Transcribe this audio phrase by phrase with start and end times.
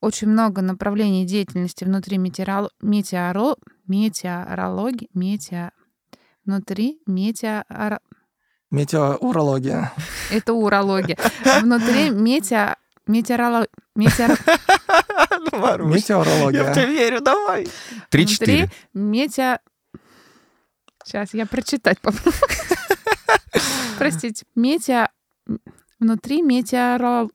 [0.00, 2.70] очень много направлений деятельности внутри метеорол...
[2.80, 3.56] метеоро...
[3.86, 5.70] метеорологии, метео...
[6.44, 8.00] внутри метеоро...
[8.70, 9.92] Метеоурология.
[10.30, 11.16] Это урология.
[11.60, 12.74] Внутри метео...
[13.06, 13.68] Метеоролог...
[13.94, 14.30] Метеор...
[15.86, 16.64] Метеорология.
[16.64, 17.68] Я в тебя верю, давай.
[18.10, 18.68] Три-четыре.
[18.92, 19.58] Метео...
[21.04, 22.34] Сейчас я прочитать попробую.
[23.98, 24.44] Простите.
[24.54, 25.08] Метео...
[26.00, 27.28] Внутри метеоро...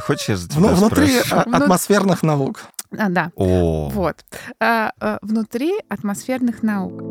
[0.00, 1.36] Хочешь, я за тебя Вну- Внутри спрошу?
[1.50, 2.60] а, атмосферных наук.
[2.96, 3.30] А, да.
[3.36, 4.24] О, Вот.
[4.60, 7.02] А, а, внутри атмосферных наук.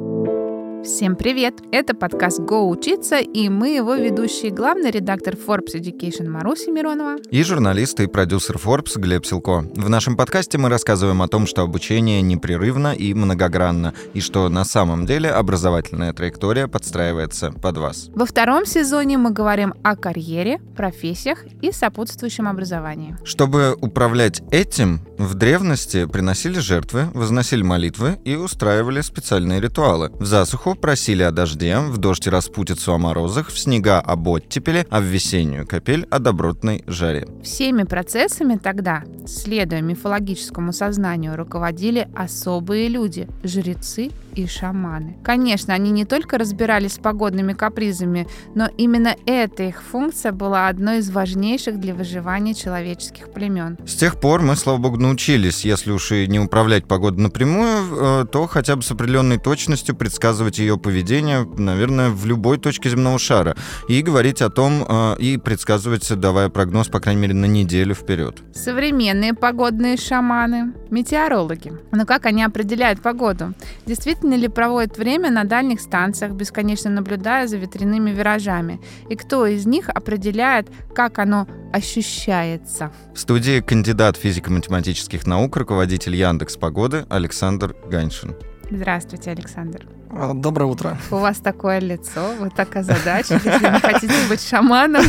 [0.86, 1.56] Всем привет!
[1.72, 7.16] Это подкаст «Го учиться» и мы его ведущие, главный редактор Forbes Education Маруся Миронова.
[7.32, 9.66] и журналист и продюсер Forbes Глеб Силко.
[9.74, 14.64] В нашем подкасте мы рассказываем о том, что обучение непрерывно и многогранно, и что на
[14.64, 18.10] самом деле образовательная траектория подстраивается под вас.
[18.14, 23.18] Во втором сезоне мы говорим о карьере, профессиях и сопутствующем образовании.
[23.24, 30.12] Чтобы управлять этим, в древности приносили жертвы, возносили молитвы и устраивали специальные ритуалы.
[30.20, 35.00] В засуху просили о дожде, в дождь распутицу о морозах, в снега об оттепели, а
[35.00, 37.28] в весеннюю капель о добротной жаре.
[37.44, 45.18] Всеми процессами тогда, следуя мифологическому сознанию, руководили особые люди– жрецы и шаманы.
[45.24, 51.00] Конечно, они не только разбирались с погодными капризами, но именно эта их функция была одной
[51.00, 53.78] из важнейших для выживания человеческих племен.
[53.86, 58.26] С тех пор мы, слава богу, научились, если уж и не управлять погодой напрямую, э,
[58.32, 63.56] то хотя бы с определенной точностью предсказывать ее поведение, наверное, в любой точке земного шара.
[63.88, 68.42] И говорить о том, э, и предсказывать, давая прогноз, по крайней мере, на неделю вперед.
[68.54, 71.74] Современные погодные шаманы– метеорологи.
[71.92, 73.54] Но как они определяют погоду?
[73.86, 78.80] Действительно ли проводят время на дальних станциях, бесконечно наблюдая за ветряными виражами?
[79.10, 82.92] И кто из них определяет, как оно ощущается?
[83.14, 88.36] В студии кандидат физико-математических наук, руководитель Яндекс Погоды Александр Ганьшин.
[88.72, 89.86] Здравствуйте, Александр.
[90.12, 90.98] А, Доброе утро.
[91.12, 95.04] У вас такое лицо, вы так озадачились, вы не хотите быть шаманом.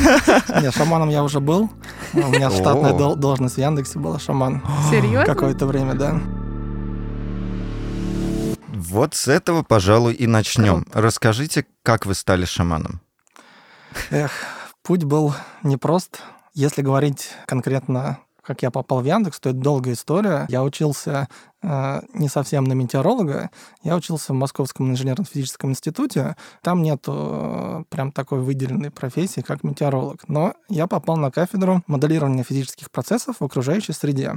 [0.61, 1.71] Не, шаманом я уже был.
[2.13, 4.63] У меня штатная должность в Яндексе была шаман.
[4.91, 5.27] Серьезно?
[5.27, 6.21] Какое-то время, да.
[8.69, 10.87] Вот с этого, пожалуй, и начнем.
[10.93, 13.01] Расскажите, как вы стали шаманом?
[14.11, 14.31] Эх,
[14.83, 16.21] путь был непрост.
[16.55, 20.47] Если говорить конкретно, как я попал в Яндекс, то это долгая история.
[20.49, 21.29] Я учился
[21.63, 23.51] э, не совсем на метеоролога,
[23.83, 26.37] я учился в Московском инженерно-физическом институте.
[26.63, 30.29] Там нет прям такой выделенной профессии, как метеоролог.
[30.29, 34.35] Но я попал на кафедру моделирования физических процессов в окружающей среде.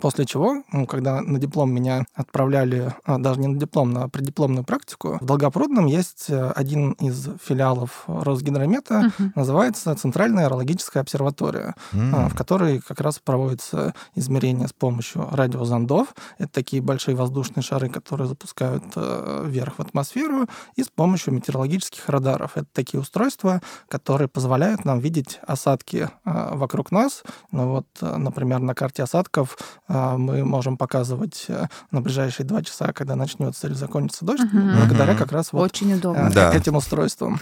[0.00, 4.64] После чего, ну, когда на диплом меня отправляли, а, даже не на диплом, на преддипломную
[4.64, 9.32] практику, в Долгопрудном есть э, один из филиалов Росгидромета, Мгм.
[9.36, 16.14] называется Центральная аэрологическая обсерватория, а, в которой как раз проводятся измерения с помощью радиозондов.
[16.38, 20.46] Это такие большие воздушные шары, которые запускают э, вверх в атмосферу,
[20.76, 22.56] и с помощью метеорологических радаров.
[22.56, 27.22] Это такие устройства, которые позволяют нам видеть осадки э, вокруг нас.
[27.50, 29.49] Ну вот, э, например, на карте осадков
[29.88, 34.76] э, мы можем показывать э, на ближайшие два часа, когда начнется или закончится дождь, Мгм.
[34.76, 35.18] благодаря Мгм.
[35.18, 36.28] как раз вот Очень удобно.
[36.28, 36.54] э, Да.
[36.54, 37.40] этим устройством.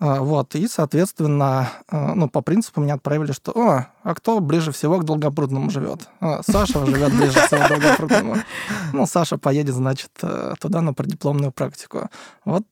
[0.00, 4.72] А, Вот, и, соответственно, э, ну, по принципу меня отправили, что, о, а кто ближе
[4.72, 6.08] всего к Долгопрудному живет?
[6.20, 8.36] «А, Саша живет ближе всего к Долгопрудному.
[8.92, 12.10] Ну, Саша поедет, значит, э, туда на преддипломную практику.
[12.44, 12.64] Вот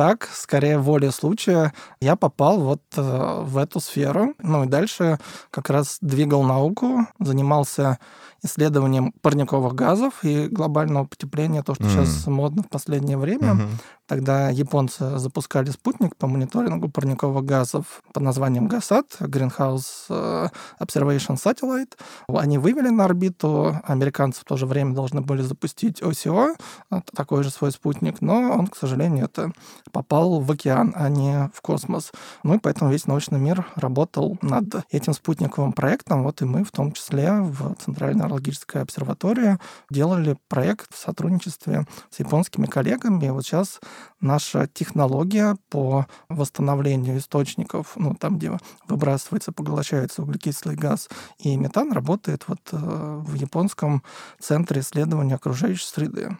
[0.00, 4.34] так, скорее волей случая, я попал вот э, в эту сферу.
[4.42, 5.18] Ну и дальше
[5.50, 7.98] как раз двигал науку, занимался
[8.42, 11.90] исследованием парниковых газов и глобального потепления, то, что Мгм.
[11.90, 13.54] сейчас модно в последнее время.
[13.54, 13.68] Мгм.
[14.06, 20.48] Тогда японцы запускали спутник по мониторингу парниковых газов под названием GASAT, Greenhouse э,
[20.80, 21.92] Observation Satellite.
[22.28, 26.56] Они вывели на орбиту, американцы в то же время должны были запустить OCO,
[26.90, 29.52] э, такой же свой спутник, но он, к сожалению, это
[29.92, 32.12] попал в океан, а не в космос.
[32.42, 36.22] Ну и поэтому весь научный мир работал над этим спутниковым проектом.
[36.22, 39.58] Вот и мы в том числе в Центральной аэрологической обсерватории
[39.90, 43.26] делали проект в сотрудничестве с японскими коллегами.
[43.26, 43.80] И вот сейчас
[44.20, 48.58] наша технология по восстановлению источников, ну, там, где
[48.88, 51.08] выбрасывается, поглощается углекислый газ
[51.38, 54.02] и метан, работает вот э, в японском
[54.38, 56.36] центре исследования окружающей среды.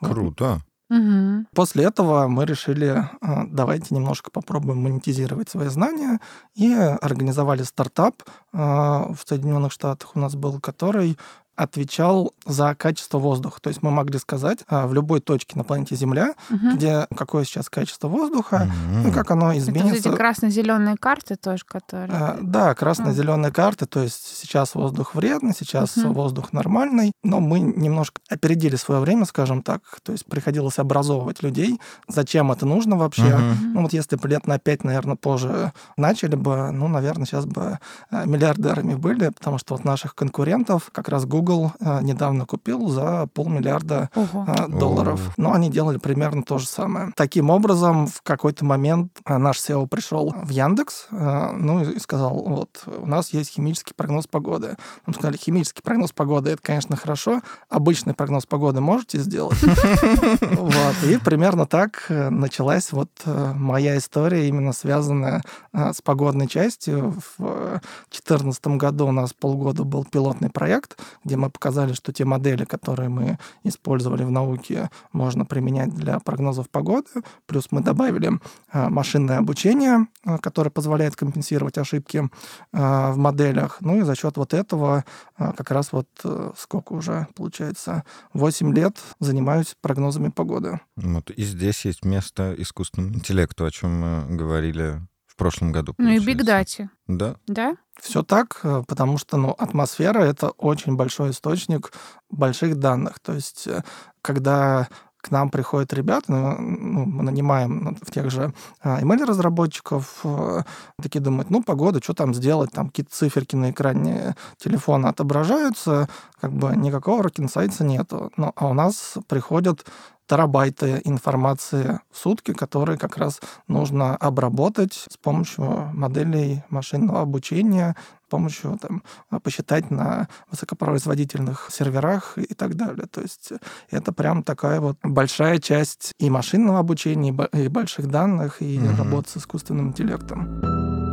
[0.00, 0.60] Круто.
[0.94, 1.48] Мгм.
[1.52, 6.20] После этого мы решили, а, давайте немножко попробуем монетизировать свои знания,
[6.54, 11.18] и организовали стартап а, в Соединенных Штатах у нас был, который
[11.56, 13.60] отвечал за качество воздуха.
[13.60, 16.74] То есть мы могли сказать а, в любой точке на планете Земля, угу.
[16.74, 19.08] где какое сейчас качество воздуха, угу.
[19.08, 19.98] и как оно изменится.
[19.98, 22.10] Это эти красно-зеленые карты тоже, которые...
[22.12, 23.52] А, да, красно-зеленые а.
[23.52, 26.12] карты, то есть сейчас воздух вредный, сейчас угу.
[26.12, 31.80] воздух нормальный, но мы немножко опередили свое время, скажем так, то есть приходилось образовывать людей,
[32.08, 33.34] зачем это нужно вообще.
[33.34, 33.54] Угу.
[33.74, 37.78] Ну вот если бы лет на пять, наверное, позже начали бы, ну, наверное, сейчас бы
[38.10, 41.43] а, миллиардерами были, потому что вот наших конкурентов как раз Google
[41.80, 44.44] а, недавно купил за полмиллиарда Ого.
[44.46, 45.20] А, долларов.
[45.20, 45.32] Ого.
[45.36, 47.12] Но они делали примерно то же самое.
[47.16, 53.06] Таким образом, в какой-то момент наш SEO пришел в Яндекс, ну и сказал, вот, у
[53.06, 54.76] нас есть химический прогноз погоды.
[55.06, 57.40] Мы сказали, химический прогноз погоды, это, конечно, хорошо.
[57.68, 59.58] Обычный прогноз погоды можете сделать?
[60.54, 60.94] Вот.
[61.04, 65.42] И примерно так э, началась вот э, моя история, именно связанная
[65.72, 67.14] с погодной частью.
[67.38, 67.80] В
[68.10, 73.08] 2014 году у нас полгода был пилотный проект, где мы показали, что те модели, которые
[73.08, 77.10] мы использовали в науке, можно применять для прогнозов погоды.
[77.46, 78.32] Плюс мы добавили
[78.70, 82.28] а, машинное обучение, а, которое позволяет компенсировать ошибки
[82.72, 83.78] а, в моделях.
[83.80, 85.04] Ну и за счет вот этого
[85.36, 88.04] как раз вот э, сколько уже, получается,
[88.34, 90.80] 8 лет занимаюсь прогнозами погоды.
[90.96, 95.00] Вот и здесь есть место искусственному интеллекту, о чем мы говорили
[95.34, 95.94] в прошлом году.
[95.98, 96.88] Ну и Big Data.
[97.08, 97.36] Да.
[97.46, 97.76] Да?
[98.00, 101.92] Все так, э, потому что ну, атмосфера— это очень большой источник
[102.30, 103.18] больших данных.
[103.20, 103.82] То есть э,
[104.22, 104.88] когда
[105.24, 110.62] к нам приходят ребята, ну, ну мы нанимаем в тех же а, email-разработчиков, э,
[111.00, 116.08] такие думают, ну, погода, что там сделать, там какие-то циферки на экране телефона отображаются,
[116.40, 118.30] как бы никакого рокинсайта нету.
[118.36, 119.86] Но, а у нас приходят
[120.26, 127.96] терабайты информации в сутки, которые как раз нужно обработать с помощью моделей машинного обучения,
[128.34, 129.02] помощью там,
[129.42, 133.06] посчитать на высокопроизводительных серверах и так далее.
[133.06, 133.52] То есть
[133.90, 138.96] это прям такая вот большая часть и машинного обучения, и больших данных, и mm-hmm.
[138.96, 141.03] работы с искусственным интеллектом.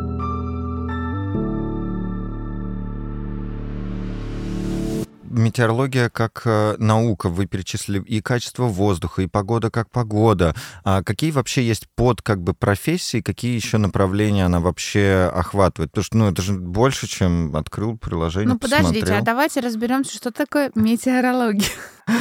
[5.32, 10.56] Метеорология как э, наука, вы перечислили и качество воздуха, и погода как погода.
[10.84, 15.92] А какие вообще есть под как бы профессии, какие еще направления она вообще охватывает?
[15.92, 19.18] Потому что, ну, это же больше, чем открыл приложение, Ну, подождите, посмотрел.
[19.20, 21.68] а давайте разберемся, что такое метеорология.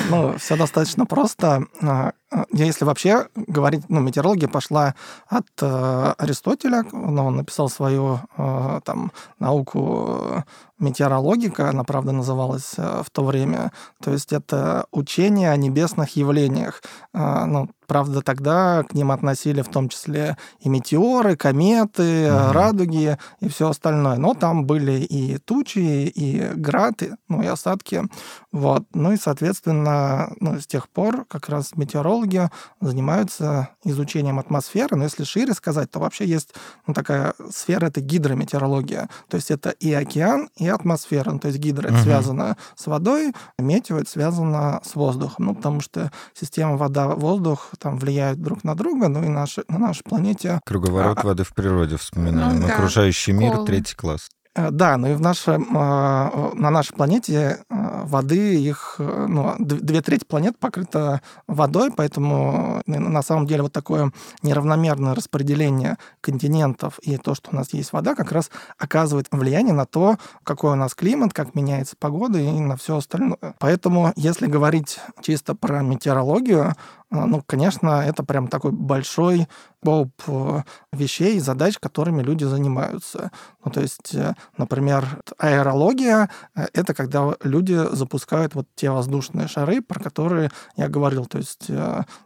[0.08, 1.64] Ну, все достаточно просто.
[1.82, 4.94] А, а, если вообще говорить, ну, метеорология пошла
[5.28, 10.44] от э, Аристотеля, ну, он написал свою э, там науку
[10.78, 13.72] метеорологика, она, правда, называлась э, в то время.
[14.02, 16.82] То есть это учение о небесных явлениях.
[17.12, 22.52] Э, ну, Правда, тогда к ним относили в том числе и метеоры, кометы, mm-hmm.
[22.52, 24.16] радуги и все остальное.
[24.16, 28.04] Но там были и тучи, и грады, ну и осадки.
[28.52, 28.84] Вот.
[28.94, 32.48] Ну и, соответственно, ну, с тех пор как раз метеорологи
[32.80, 34.94] занимаются изучением атмосферы.
[34.94, 36.54] Но если шире сказать, то вообще есть
[36.86, 39.08] ну, такая сфера, это гидрометеорология.
[39.28, 41.32] То есть это и океан, и атмосфера.
[41.32, 45.46] Ну, то есть гидро это связано с водой, метео это связано с воздухом.
[45.46, 50.02] Ну, потому что система вода-воздух там влияют друг на друга, ну и наши, на нашей
[50.04, 50.60] планете...
[50.64, 52.60] Круговорот а, воды в природе вспоминаем.
[52.60, 52.74] Ну, да.
[52.74, 53.66] Окружающий мир, Колы.
[53.66, 54.28] третий класс.
[54.54, 59.54] Э, да, ну и в нашем, а, на нашей планете а, воды, их, э, ну,
[59.58, 64.12] две трети планет покрыта водой, поэтому э, на самом деле вот такое
[64.42, 69.86] неравномерное распределение континентов и то, что у нас есть вода, как раз оказывает влияние на
[69.86, 73.54] то, какой у нас климат, как меняется погода и на все остальное.
[73.60, 76.74] Поэтому, если говорить чисто про метеорологию,
[77.10, 79.48] ну, конечно, это прям такой большой
[79.82, 80.62] об э,
[80.92, 83.30] вещей и задач, которыми люди занимаются.
[83.64, 85.06] Ну, то есть, э, например,
[85.38, 91.26] аэрология э,— это когда люди запускают вот те воздушные шары, про которые я говорил.
[91.26, 91.70] То есть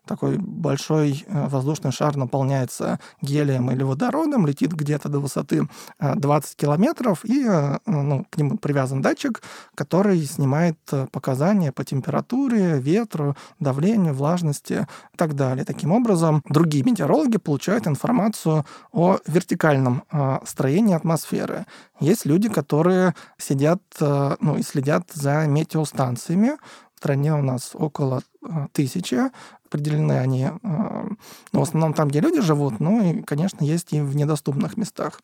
[0.07, 7.45] такой большой воздушный шар наполняется гелием или водородом, летит где-то до высоты 20 километров, и
[7.87, 9.43] ну, к нему привязан датчик,
[9.75, 10.79] который снимает
[11.13, 15.65] показания по температуре, ветру, давлению, влажности и так далее.
[15.65, 21.67] Таким образом, другие метеорологи получают информацию о вертикальном э, строении атмосферы.
[22.01, 26.53] Есть люди, которые сидят э, ну, и следят за метеостанциями.
[26.95, 29.19] В стране у нас около э, тысячи
[29.75, 34.17] распределены они ну, в основном там, где люди живут, ну и, конечно, есть и в
[34.17, 35.21] недоступных местах.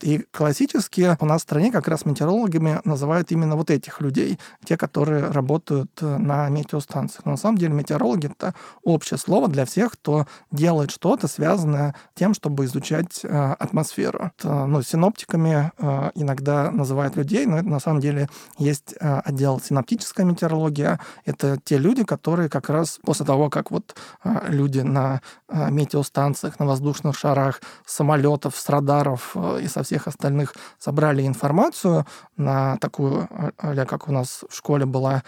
[0.00, 4.76] И классически у нас в стране как раз метеорологами называют именно вот этих людей, те,
[4.76, 7.24] которые работают на метеостанциях.
[7.24, 12.18] Но на самом деле метеорологи— это общее слово для всех, кто делает что-то, связанное с
[12.18, 14.30] тем, чтобы изучать атмосферу.
[14.44, 15.72] Ну, синоптиками
[16.14, 18.28] иногда называют людей, но это на самом деле
[18.58, 21.00] есть отдел синоптическая метеорология.
[21.24, 23.87] Это те люди, которые как раз после того, как вот
[24.46, 32.06] люди на метеостанциях, на воздушных шарах, самолетов, с радаров и со всех остальных собрали информацию
[32.36, 33.28] на такую,
[33.58, 35.22] а как у нас в школе была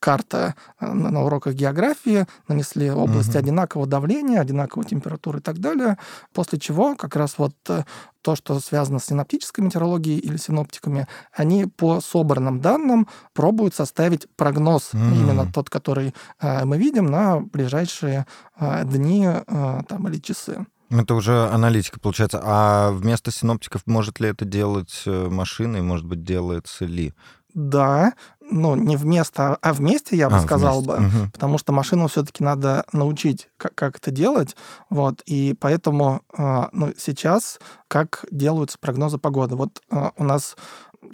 [0.00, 3.38] карта на уроках географии, нанесли области угу.
[3.38, 5.98] одинакового давления, одинаковой температуры и так далее,
[6.32, 7.84] после чего как раз вот э,
[8.24, 14.90] то, что связано с синоптической метеорологией или синоптиками, они по собранным данным пробуют составить прогноз,
[14.92, 15.14] mm-hmm.
[15.14, 18.26] именно тот, который э, мы видим на ближайшие
[18.58, 20.66] э, дни э, там, или часы.
[20.88, 22.40] Это уже аналитика, получается.
[22.42, 27.12] А вместо синоптиков может ли это делать машина, и, может быть, делается ли?
[27.54, 28.12] Да,
[28.50, 31.02] ну, не вместо, а вместе, я бы а, сказал вместе.
[31.02, 31.30] бы, угу.
[31.32, 34.56] потому что машину все-таки надо научить, как, как это делать,
[34.90, 37.58] вот, и поэтому, э, ну, сейчас
[37.88, 39.56] как делаются прогнозы погоды.
[39.56, 40.56] Вот э, у нас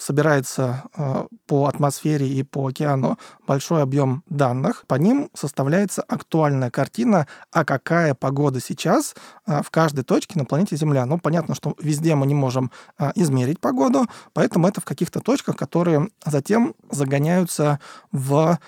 [0.00, 7.26] собирается э, по атмосфере и по океану большой объем данных, по ним составляется актуальная картина,
[7.52, 9.14] а какая погода сейчас
[9.46, 11.06] э, в каждой точке на планете Земля.
[11.06, 15.56] Ну, понятно, что везде мы не можем э, измерить погоду, поэтому это в каких-то точках,
[15.56, 17.78] которые затем загоняются
[18.10, 18.58] в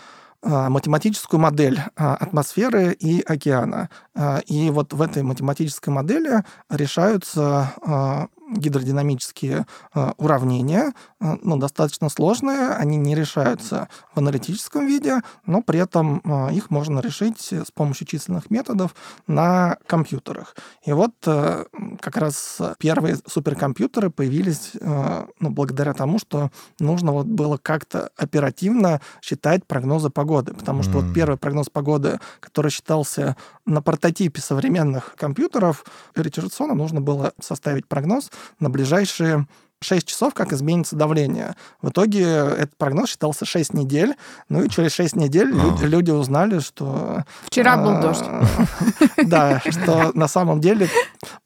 [0.45, 3.91] математическую модель атмосферы и океана.
[4.47, 7.73] И вот в этой математической модели решаются
[8.53, 16.21] гидродинамические э, уравнения, ну, достаточно сложные, они не решаются в аналитическом виде, но при этом
[16.25, 18.95] э, их можно решить с помощью численных методов
[19.27, 20.57] на компьютерах.
[20.85, 28.11] И вот как раз первые суперкомпьютеры появились ну, благодаря тому, что нужно вот было как-то
[28.17, 31.01] оперативно считать прогнозы погоды, потому что mm.
[31.01, 38.31] вот первый прогноз погоды, который считался на прототипе современных компьютеров, Ричард нужно было составить прогноз
[38.59, 39.47] на ближайшие
[39.83, 41.55] 6 часов, как изменится давление.
[41.81, 44.15] В итоге этот прогноз считался 6 недель,
[44.49, 47.25] ну и через 6 недель люди, люди узнали, что...
[47.47, 48.25] Вчера был а, дождь.
[49.27, 50.89] Да, что на самом деле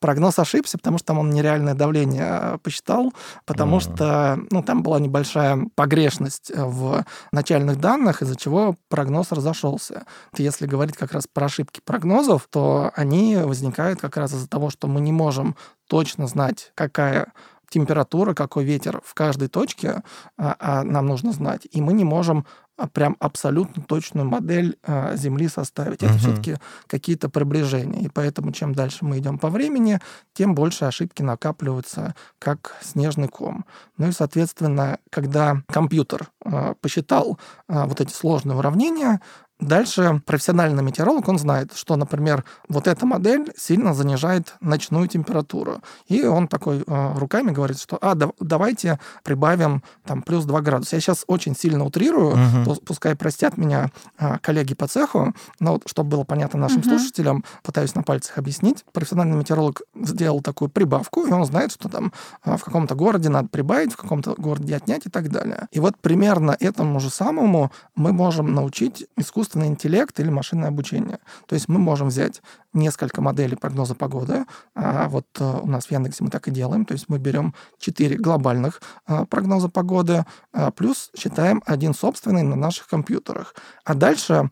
[0.00, 3.12] прогноз ошибся, потому что там он нереальное давление посчитал,
[3.44, 10.04] потому что ну, там была небольшая погрешность в начальных данных, из-за чего прогноз разошелся.
[10.36, 14.88] Если говорить как раз про ошибки прогнозов, то они возникают как раз из-за того, что
[14.88, 15.56] мы не можем
[15.88, 17.32] точно знать, какая
[17.68, 20.02] температура, какой ветер в каждой точке
[20.36, 21.66] а, а нам нужно знать.
[21.70, 22.46] И мы не можем
[22.76, 26.02] а, прям абсолютно точную модель а, Земли составить.
[26.02, 26.18] Это угу.
[26.18, 26.56] все-таки
[26.86, 28.02] какие-то приближения.
[28.02, 30.00] И поэтому чем дальше мы идем по времени,
[30.34, 33.64] тем больше ошибки накапливаются, как снежный ком.
[33.96, 39.20] Ну и, соответственно, когда компьютер а, посчитал а, вот эти сложные уравнения,
[39.58, 45.80] Дальше профессиональный метеоролог, он знает, что, например, вот эта модель сильно занижает ночную температуру.
[46.08, 50.96] И он такой э, руками говорит, что а, да, давайте прибавим там плюс 2 градуса.
[50.96, 52.74] Я сейчас очень сильно утрирую, угу.
[52.84, 56.90] пускай простят меня э, коллеги по цеху, но вот, чтобы было понятно нашим угу.
[56.90, 58.84] слушателям, пытаюсь на пальцах объяснить.
[58.92, 62.12] Профессиональный метеоролог сделал такую прибавку, и он знает, что там
[62.44, 65.66] э, в каком-то городе надо прибавить, в каком-то городе отнять и так далее.
[65.72, 71.18] И вот примерно этому же самому мы можем научить искусство искусственный интеллект или машинное обучение.
[71.46, 72.42] То есть мы можем взять
[72.76, 74.44] несколько моделей прогноза погоды.
[74.74, 76.84] А вот э, у нас в Яндексе мы так и делаем.
[76.84, 82.56] То есть мы берем четыре глобальных э, прогноза погоды, э, плюс считаем один собственный на
[82.56, 83.54] наших компьютерах.
[83.84, 84.50] А дальше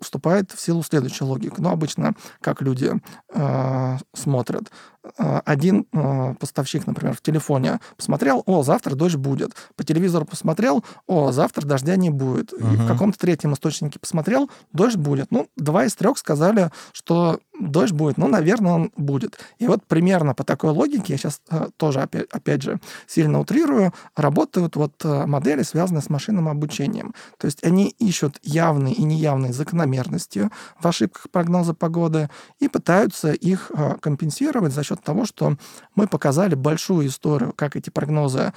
[0.00, 1.60] вступает в силу следующая логика.
[1.60, 2.92] Ну, обычно, как люди
[3.34, 4.70] э, смотрят,
[5.18, 9.54] один э, поставщик, например, в телефоне посмотрел, о, завтра дождь будет.
[9.76, 12.52] По телевизору посмотрел, о, завтра дождя не будет.
[12.52, 12.72] Угу.
[12.72, 15.30] И в каком-то третьем источнике посмотрел, дождь будет.
[15.30, 19.38] Ну, два из трех сказали, что дождь будет, ну, наверное, он будет.
[19.58, 24.76] И вот примерно по такой логике, я сейчас э, тоже, опять, же, сильно утрирую, работают
[24.76, 27.14] вот э, модели, связанные с машинным обучением.
[27.38, 30.50] То есть они ищут явные и неявные закономерности
[30.80, 35.56] в ошибках прогноза погоды и пытаются их э, компенсировать за счет того, что
[35.94, 38.52] мы показали большую историю, как эти прогнозы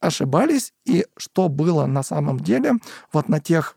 [0.00, 2.74] ошибались и что было на самом деле
[3.12, 3.76] вот на тех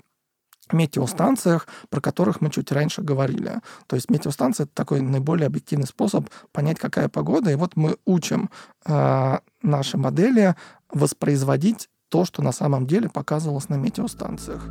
[0.72, 3.60] метеостанциях, про которых мы чуть раньше говорили.
[3.88, 7.52] То есть метеостанция— это такой наиболее объективный способ понять, какая погода.
[7.52, 8.50] И вот мы учим
[8.86, 10.56] э, наши модели
[10.90, 14.64] воспроизводить то, что на самом деле показывалось на метеостанциях.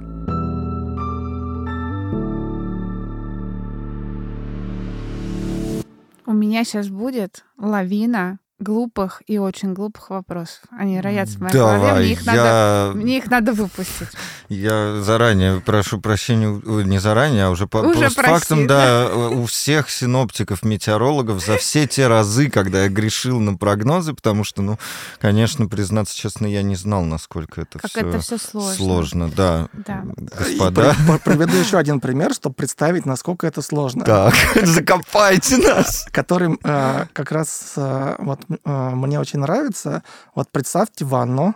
[6.26, 10.60] У меня сейчас будет лавина глупых и очень глупых вопросов.
[10.70, 12.32] Они роятся в моей Давай, голове, мне их, я...
[12.34, 14.08] надо, мне их надо выпустить.
[14.48, 19.90] Я заранее прошу прощения, не заранее, а уже по Уже проси, фактом, да, у всех
[19.90, 24.78] синоптиков, метеорологов за все те разы, когда я грешил на прогнозы, потому что, ну,
[25.20, 28.74] конечно, признаться честно, я не знал, насколько это Как все это все сложно.
[28.74, 29.68] сложно, да.
[29.72, 30.02] Да.
[30.16, 30.96] Господа.
[31.08, 34.04] И Проведу еще один пример, чтобы представить, насколько это сложно.
[34.04, 36.06] Так, закопайте нас.
[36.10, 40.02] Который э, как раз э, вот мне очень нравится.
[40.34, 41.54] Вот представьте ванну,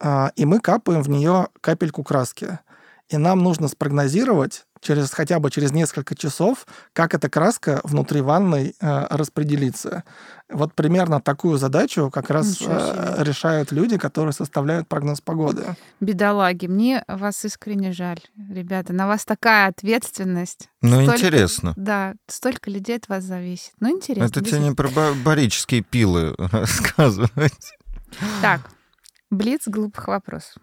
[0.00, 2.58] э, и мы капаем в нее капельку краски.
[3.08, 8.74] И нам нужно спрогнозировать через хотя бы через несколько часов, как эта краска внутри ванной
[8.80, 10.04] э, распределится.
[10.48, 15.76] Вот примерно такую задачу как раз э, решают люди, которые составляют прогноз погоды.
[16.00, 18.20] Бедолаги, мне вас искренне жаль.
[18.50, 20.68] Ребята, на вас такая ответственность.
[20.82, 21.72] Ну, Столько- интересно.
[21.76, 23.72] Да, столько людей от вас зависит.
[23.80, 24.24] Ну, интересно.
[24.24, 27.72] Это тебе не про ба- барические пилы рассказывать.
[28.40, 28.60] Так,
[29.30, 30.56] блиц глупых вопросов.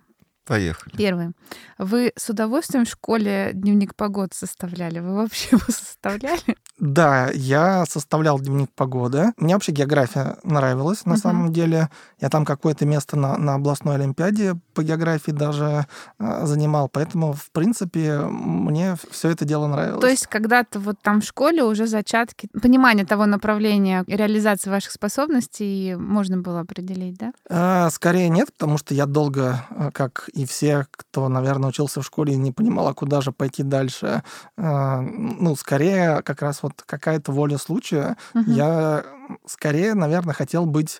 [0.48, 0.96] Поехали.
[0.96, 1.34] Первый.
[1.78, 5.00] Вы с удовольствием в школе дневник погод составляли?
[5.00, 6.56] Вы вообще его составляли?
[6.80, 9.34] Да, я составлял дневник погоды.
[9.38, 11.22] Мне вообще география нравилась, на Мгм.
[11.22, 11.90] самом деле.
[12.20, 15.88] Я там какое-то место на, на областной олимпиаде по географии даже
[16.20, 16.88] э, занимал.
[16.90, 20.02] Поэтому, в принципе, мне все это дело нравилось.
[20.02, 25.96] То есть когда-то вот там в школе уже зачатки, понимание того направления реализации ваших способностей
[25.96, 27.32] можно было определить, да?
[27.50, 32.06] А, Скорее нет, потому что я долго, э, как и все, кто, наверное, учился в
[32.06, 34.22] школе, не понимал, а куда же пойти дальше.
[34.58, 38.18] А, Ну, скорее, как раз вот какая-то воля случая.
[38.34, 38.54] Мгм.
[38.54, 39.06] Я
[39.46, 41.00] скорее, наверное, хотел быть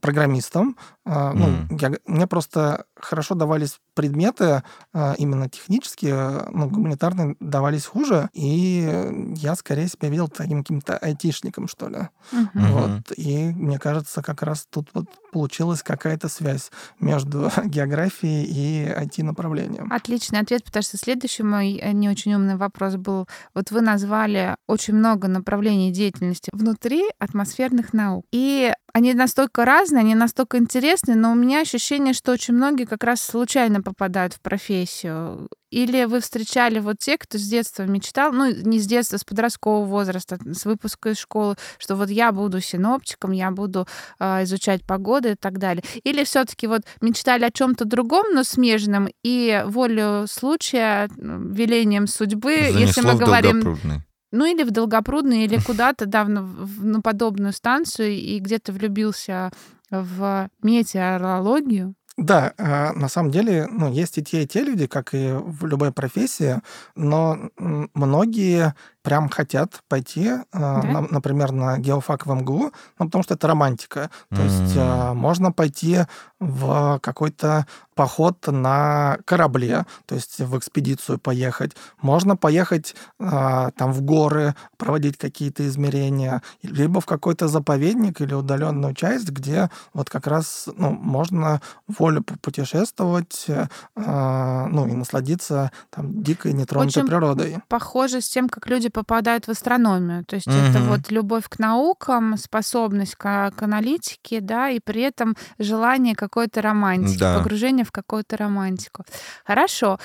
[0.00, 0.76] программистом.
[1.04, 4.62] А, Ну, я- мне просто хорошо давались предметы,
[4.92, 11.66] а, именно технические, ну, гуманитарные давались хуже, и я скорее себя видел таким каким-то айтишником,
[11.68, 12.08] что ли.
[12.32, 12.66] Мгм.
[12.72, 13.12] Вот.
[13.16, 19.90] И мне кажется, как раз тут вот получилась какая-то связь между географией и IT-направлением.
[19.92, 23.26] Отличный ответ, потому что следующий мой э, не очень умный вопрос был.
[23.54, 28.24] Вот вы назвали очень много направлений деятельности внутри атмосферных наук.
[28.32, 33.04] И они настолько разные, они настолько интересны, но у меня ощущение, что очень многие как
[33.04, 35.48] раз случайно попадают в профессию.
[35.70, 39.86] Или вы встречали вот те, кто с детства мечтал, ну, не с детства, с подросткового
[39.86, 45.30] возраста, с выпуска из школы, что вот я буду синоптиком, я буду э, изучать погоду
[45.30, 45.82] и так далее.
[46.04, 53.00] Или все-таки вот мечтали о чем-то другом, но смежном, и волю случая, велением судьбы, если
[53.00, 54.02] Занесло мы в говорим.
[54.32, 59.50] Ну или в Долгопрудный, или куда-то, да, в- в- на подобную станцию, и где-то влюбился
[59.90, 61.94] в метеорологию.
[62.18, 65.64] Да, а, на самом деле, ну, есть и те, и те люди, как и в
[65.66, 66.60] любой профессии,
[66.94, 67.50] но
[67.94, 70.82] многие прям хотят пойти, а, Да?
[70.82, 74.10] на- например, на геофак в МГУ, ну, потому что это романтика.
[74.30, 76.00] То есть а, можно пойти
[76.40, 81.72] в какой-то поход на корабле, то есть в экспедицию поехать.
[82.00, 88.94] Можно поехать а, там в горы, проводить какие-то измерения, либо в какой-то заповедник или удаленную
[88.94, 96.22] часть, где вот как раз ну, можно волю путешествовать, э, а, ну и насладиться там
[96.22, 97.58] дикой нетронутой Очень природой.
[97.68, 100.24] Похоже с тем, как люди попадают в астрономию.
[100.24, 100.88] То есть это Мгм.
[100.88, 107.18] вот любовь к наукам, способность к, к аналитике, да, и при этом желание какой-то романтики,
[107.20, 107.38] Да.
[107.38, 109.04] погружение в какую-то романтику.
[109.44, 109.98] Хорошо,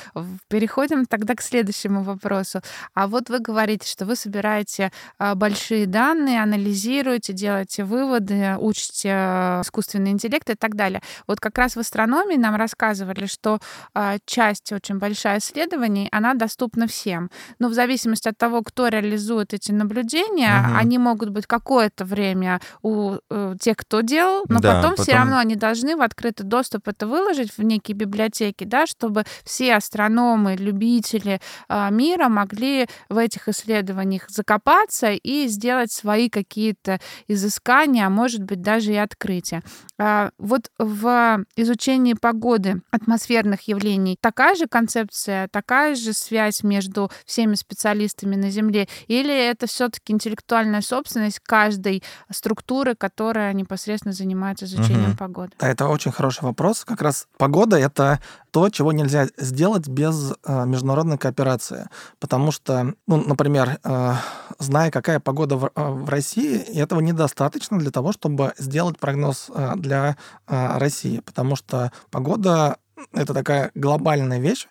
[0.47, 2.61] переходим тогда к следующему вопросу.
[2.93, 9.61] А вот вы говорите, что вы собираете а, большие данные, анализируете, делаете выводы, учите а,
[9.61, 11.01] искусственный интеллект и так далее.
[11.27, 13.59] Вот как раз в астрономии нам рассказывали, что
[13.93, 17.29] а, часть очень большая исследований, она доступна всем.
[17.59, 20.77] Но в зависимости от того, кто реализует эти наблюдения, Мгм.
[20.77, 25.15] они могут быть какое-то время у э, тех, кто делал, но Да, потом, все потом-
[25.15, 30.55] равно они должны в открытый доступ это выложить в некие библиотеки, да, чтобы все астрономы,
[30.55, 38.43] любители а, мира могли в этих исследованиях закопаться и сделать свои какие-то изыскания, а может
[38.43, 39.63] быть даже и открытия.
[39.97, 47.55] А, Вот в изучении погоды, атмосферных явлений такая же концепция, такая же связь между всеми
[47.55, 55.17] специалистами на Земле, или это все-таки интеллектуальная собственность каждой структуры, которая непосредственно занимается изучением Мгм.
[55.17, 55.51] погоды?
[55.59, 56.85] Да, Это очень хороший вопрос.
[56.85, 58.19] Как раз погода— это
[58.51, 61.87] то, чего нельзя сделать без э, международной кооперации.
[62.19, 64.13] Потому что, ну, например, э,
[64.59, 69.73] зная, какая погода в, э, в России, этого недостаточно для того, чтобы сделать прогноз э,
[69.75, 71.19] для э, России.
[71.19, 72.77] Потому что погода
[73.13, 74.67] это такая глобальная вещь.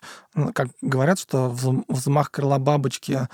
[0.53, 3.27] Как говорят, что взм- взмах крыла бабочки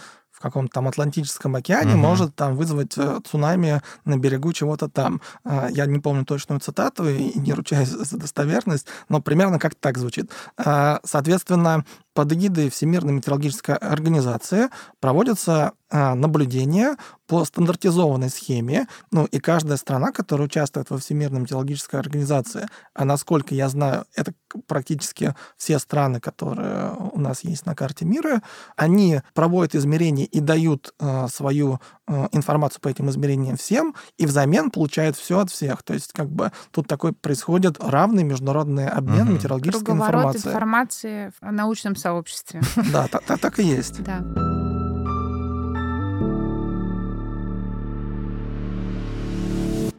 [0.44, 2.02] каком-то там Атлантическом океане, угу.
[2.02, 5.22] может там вызвать э, цунами на берегу чего-то там.
[5.46, 9.98] А, я не помню точную цитату и не ручаюсь за достоверность, но примерно как так
[9.98, 10.30] звучит.
[10.58, 16.98] А, соответственно, под эгидой Всемирной метеорологической организации проводятся а, наблюдения
[17.28, 18.88] по стандартизованной схеме.
[19.12, 24.34] Ну и каждая страна, которая участвует во Всемирной метеорологической организации, а насколько я знаю, это
[24.68, 28.42] практически все страны, которые у нас есть на карте мира,
[28.76, 34.72] они проводят измерения и дают э, свою э, информацию по этим измерениям всем, и взамен
[34.72, 35.84] получают все от всех.
[35.84, 39.34] То есть как бы тут такой происходит равный международный обмен угу.
[39.34, 40.48] метеорологической информацией.
[40.48, 42.62] информации в научном сообществе.
[42.92, 44.04] Да, так и есть.
[44.04, 44.22] Да.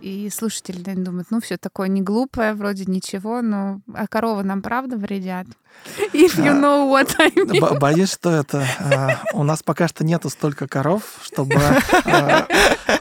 [0.00, 4.62] И слушатели наверное, думают, ну все такое не глупое, вроде ничего, но а коровы нам
[4.62, 5.46] правда вредят?
[6.12, 7.78] If you know what I mean.
[7.78, 8.66] Боюсь, что это...
[8.78, 11.60] А, у нас пока что нету столько коров, чтобы
[12.04, 12.46] а,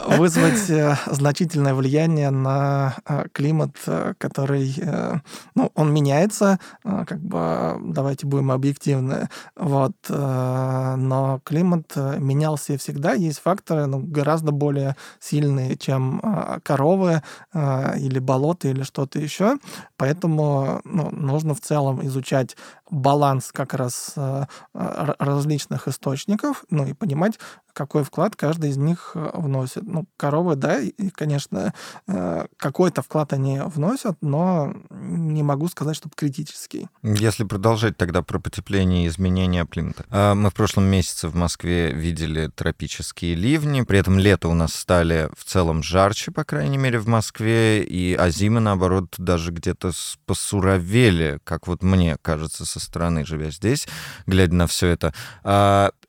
[0.08, 4.74] вызвать э, значительное влияние на а, климат, э, который...
[4.78, 5.20] Э,
[5.56, 13.14] ну, он меняется, как бы, давайте будем объективны, вот, но климат менялся и всегда.
[13.14, 16.22] Есть факторы ну, гораздо более сильные, чем
[16.64, 17.13] коровы
[17.54, 19.58] или болота или что-то еще.
[19.98, 22.56] Поэтому ну, нужно в целом изучать
[22.90, 27.40] баланс как раз э, различных источников, ну и понимать,
[27.74, 29.84] какой вклад каждый из них э, вносит.
[29.84, 31.74] Ну, коровы, да, и, конечно,
[32.08, 36.88] э, какой-то вклад они вносят, но не могу сказать, чтобы критический.
[37.02, 40.06] Если продолжать тогда про потепление и изменение климата.
[40.10, 44.74] А, мы в прошлом месяце в Москве видели тропические ливни, при этом лето у нас
[44.74, 49.92] стали в целом жарче, по крайней мере, в Москве, и а зимы, наоборот, даже где-то
[50.26, 53.88] посуровели, как вот мне кажется со стороны, живя здесь,
[54.28, 55.14] глядя на все это.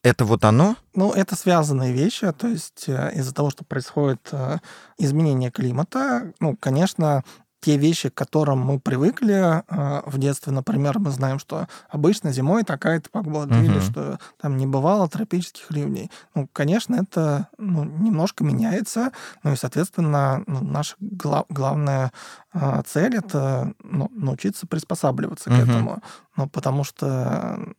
[0.04, 0.76] Это вот оно?
[0.94, 2.30] Ну, это связанные вещи.
[2.32, 4.58] То есть э, из-за того, что происходит э,
[4.98, 7.24] изменение климата, ну, конечно,
[7.62, 12.64] те вещи, к которым мы привыкли э, в детстве, например, мы знаем, что обычно зимой
[12.64, 13.64] такая-то погода, uh-huh.
[13.64, 16.10] или что там не бывало тропических ливней.
[16.34, 19.10] Ну, конечно, это ну, немножко меняется,
[19.42, 22.12] ну и, соответственно, ну, наша гла- главная
[22.52, 25.60] э, цель это ну, научиться приспосабливаться uh-huh.
[25.60, 26.02] к этому,
[26.36, 27.74] ну, потому что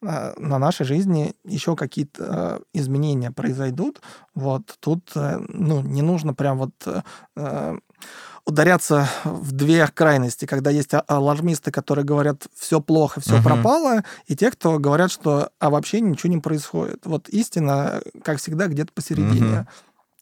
[0.00, 4.00] на нашей жизни еще какие-то а, изменения произойдут.
[4.34, 6.72] Вот тут э, ну, не нужно прям вот
[7.36, 7.76] э,
[8.44, 13.42] ударяться в две крайности, когда есть а, алармисты, которые говорят, все плохо, все uh-huh.
[13.42, 17.06] пропало, и те, кто говорят, что а вообще ничего не происходит.
[17.06, 19.46] Вот истина, как всегда, где-то посередине.
[19.46, 19.66] Uh-huh.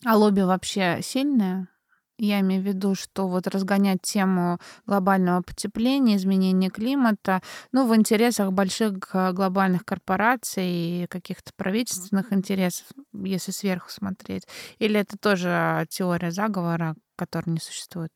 [0.06, 1.68] А лобби вообще сильное?
[2.16, 8.52] Я имею в виду, что вот разгонять тему глобального потепления, изменения климата, ну, в интересах
[8.52, 8.92] больших
[9.32, 14.46] глобальных корпораций и каких-то правительственных интересов, если сверху смотреть.
[14.78, 18.12] Или это тоже теория заговора, которая не существует?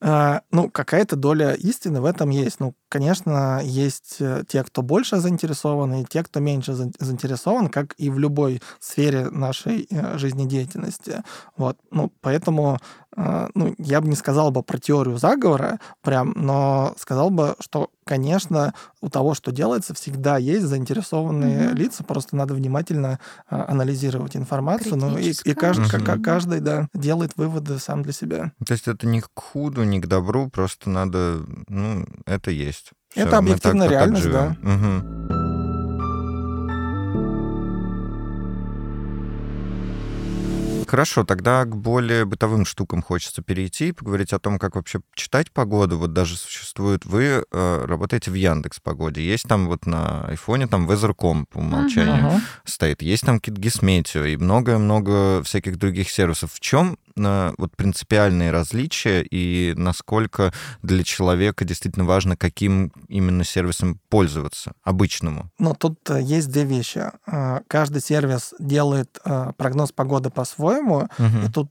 [0.00, 2.60] А, ну, какая-то доля истины в этом есть.
[2.60, 8.10] Ну, конечно, есть э, те, кто больше заинтересован, и те, кто меньше заинтересован, как и
[8.10, 11.22] в любой сфере нашей э, жизнедеятельности.
[11.56, 11.78] Вот.
[11.90, 12.78] Ну, поэтому
[13.14, 17.90] а, ну, я бы не сказал бы про теорию заговора прям, но сказал бы, что,
[18.04, 21.76] конечно, у того, что делается, всегда есть заинтересованные угу.
[21.76, 27.32] лица, просто надо внимательно а, анализировать информацию, ну и, и каждый, как, каждый, да, делает
[27.36, 28.52] выводы сам для себя.
[28.64, 32.81] То есть это не к худу, не к добру, просто надо, ну, это есть.
[33.14, 34.56] Это объективная реальность, да.
[34.62, 35.22] Угу.
[40.92, 45.96] Хорошо, тогда к более бытовым штукам хочется перейти, поговорить о том, как вообще читать погоду.
[45.96, 50.86] Вот даже существует, вы э, работаете в Яндекс Погоде, есть там вот на айфоне там
[50.86, 52.40] Weather.com по умолчанию uh-huh.
[52.66, 56.52] стоит, есть там Gizmeteo и многое-много всяких других сервисов.
[56.52, 64.72] В чем вот принципиальные различия и насколько для человека действительно важно, каким именно сервисом пользоваться,
[64.82, 65.50] обычному?
[65.58, 67.10] Ну, тут э, есть две вещи.
[67.26, 71.46] Э, каждый сервис делает э, прогноз погоды по-своему, угу.
[71.46, 71.70] и тут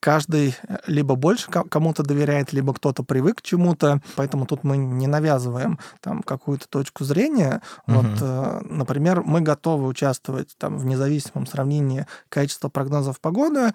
[0.00, 0.54] каждый
[0.86, 6.22] либо больше кому-то доверяет, либо кто-то привык к чему-то, поэтому тут мы не навязываем там
[6.22, 7.62] какую-то точку зрения.
[7.86, 7.96] Угу.
[7.96, 13.72] Вот, например, мы готовы участвовать там в независимом сравнении качества прогнозов погоды,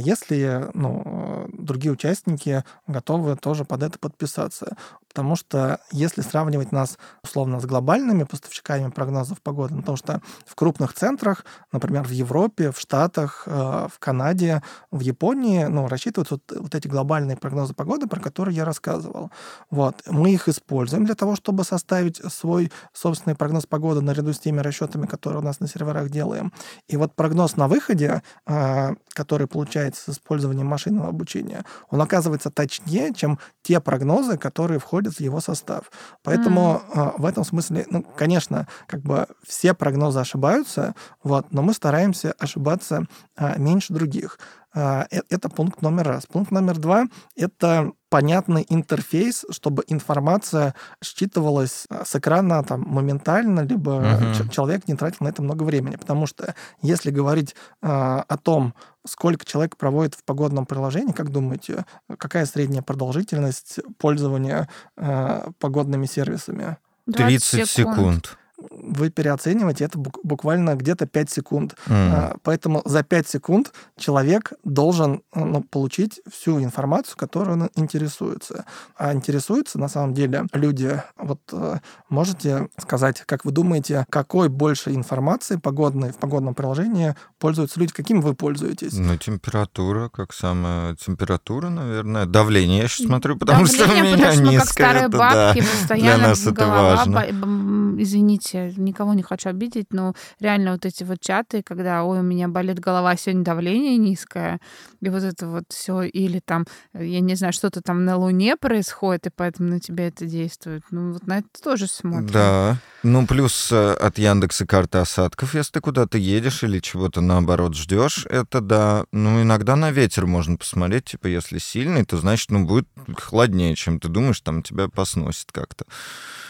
[0.00, 4.76] если или ну, другие участники готовы тоже под это подписаться.
[5.08, 10.54] Потому что если сравнивать нас, условно, с глобальными поставщиками прогнозов погоды, ну, потому что в
[10.54, 16.60] крупных центрах, например, в Европе, в Штатах, э, в Канаде, в Японии, ну, рассчитываются вот,
[16.60, 19.30] вот эти глобальные прогнозы погоды, про которые я рассказывал.
[19.70, 20.02] Вот.
[20.06, 25.06] Мы их используем для того, чтобы составить свой собственный прогноз погоды наряду с теми расчетами,
[25.06, 26.52] которые у нас на серверах делаем.
[26.86, 33.38] И вот прогноз на выходе, э, который получается использованием машинного обучения, он оказывается точнее, чем
[33.62, 35.90] те прогнозы, которые входят в его состав.
[36.22, 37.14] Поэтому mm.
[37.18, 43.06] в этом смысле, ну, конечно, как бы все прогнозы ошибаются, вот, но мы стараемся ошибаться
[43.36, 44.38] а, меньше других.
[44.74, 46.26] А, э, это пункт номер раз.
[46.26, 53.92] Пункт номер два— это понятный интерфейс, чтобы информация считывалась а, с экрана там, моментально, либо
[53.92, 54.50] uh-huh.
[54.50, 55.96] человек не тратил на это много времени.
[55.96, 58.74] Потому что если говорить э, о том,
[59.06, 61.84] сколько человек проводит в погодном приложении, как думаете,
[62.18, 66.76] какая средняя продолжительность пользования э, погодными сервисами?
[67.12, 68.36] 30 секунд.
[68.58, 71.76] Вы переоцениваете это буквально где-то 5 секунд.
[71.86, 72.38] Mm.
[72.42, 78.64] Поэтому за 5 секунд человек должен ну, получить всю информацию, которую он интересуется.
[78.96, 81.00] А интересуются на самом деле люди.
[81.16, 87.78] Вот э, можете сказать, как вы думаете, какой больше информации погодной в погодном приложении пользуются
[87.78, 87.92] люди?
[87.92, 88.94] Каким вы пользуетесь?
[88.94, 92.26] Ну, температура, как самая температура, наверное.
[92.26, 94.58] Давление я сейчас смотрю, потому Давление, что у меня потому, низкое.
[94.58, 95.66] Как старые это, бабки, да.
[95.66, 98.00] постоянно Для нас это важно.
[98.00, 102.22] Извините, извините, никого не хочу обидеть, но реально вот эти вот чаты, когда, ой, у
[102.22, 104.60] меня болит голова, сегодня давление низкое,
[105.00, 109.26] и вот это вот все, или там, я не знаю, что-то там на Луне происходит,
[109.26, 110.82] и поэтому на тебя это действует.
[110.90, 112.30] Ну, вот на это тоже смотрим.
[112.30, 112.78] Да.
[113.04, 118.26] Ну, плюс э, от Яндекса карты осадков, если ты куда-то едешь или чего-то наоборот ждешь,
[118.28, 119.04] это да.
[119.12, 124.00] Ну, иногда на ветер можно посмотреть, типа, если сильный, то значит, ну, будет холоднее, чем
[124.00, 125.84] ты думаешь, там тебя посносит как-то.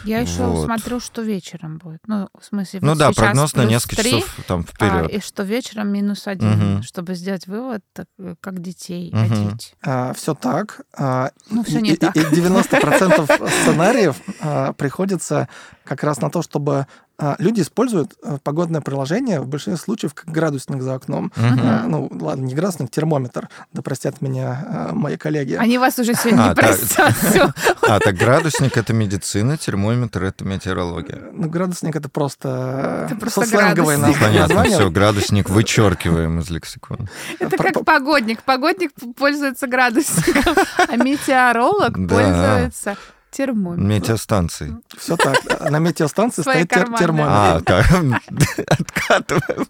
[0.05, 0.65] Я еще вот.
[0.65, 1.88] смотрю, что вечером будет.
[2.07, 5.07] Ну, в смысле, ну да, прогноз на несколько 3, часов там вперед.
[5.07, 6.83] А, и что вечером минус один, угу.
[6.83, 9.21] чтобы сделать вывод, так, э, как детей угу.
[9.21, 9.75] одеть.
[9.83, 10.83] А, все так.
[10.97, 12.17] А, ну, все не и, так.
[12.17, 15.49] И 90% сценариев а, приходится
[15.85, 16.87] как раз на то, чтобы
[17.39, 21.33] люди используют э, погодное приложение в большинстве случаев как градусник за окном.
[21.35, 21.87] Uh-huh.
[21.87, 23.49] Ну, ладно, не градусник, термометр.
[23.73, 25.55] Да простят меня а, мои коллеги.
[25.55, 27.15] Они вас уже сегодня не а, простят.
[27.89, 31.23] А, так градусник— это медицина, термометр— это метеорология.
[31.33, 34.47] Ну, градусник— это просто сленговое название.
[34.47, 37.09] Понятно, все, градусник вычеркиваем из лексикона.
[37.39, 38.43] Это как погодник.
[38.43, 40.55] Погодник пользуется градусником,
[40.89, 42.97] а метеоролог пользуется
[43.39, 43.83] термометр.
[43.83, 44.77] Метеостанции.
[44.97, 45.71] Все так.
[45.71, 47.21] На метеостанции стоит термометр.
[47.21, 47.87] А, так.
[48.67, 49.67] Откатываем.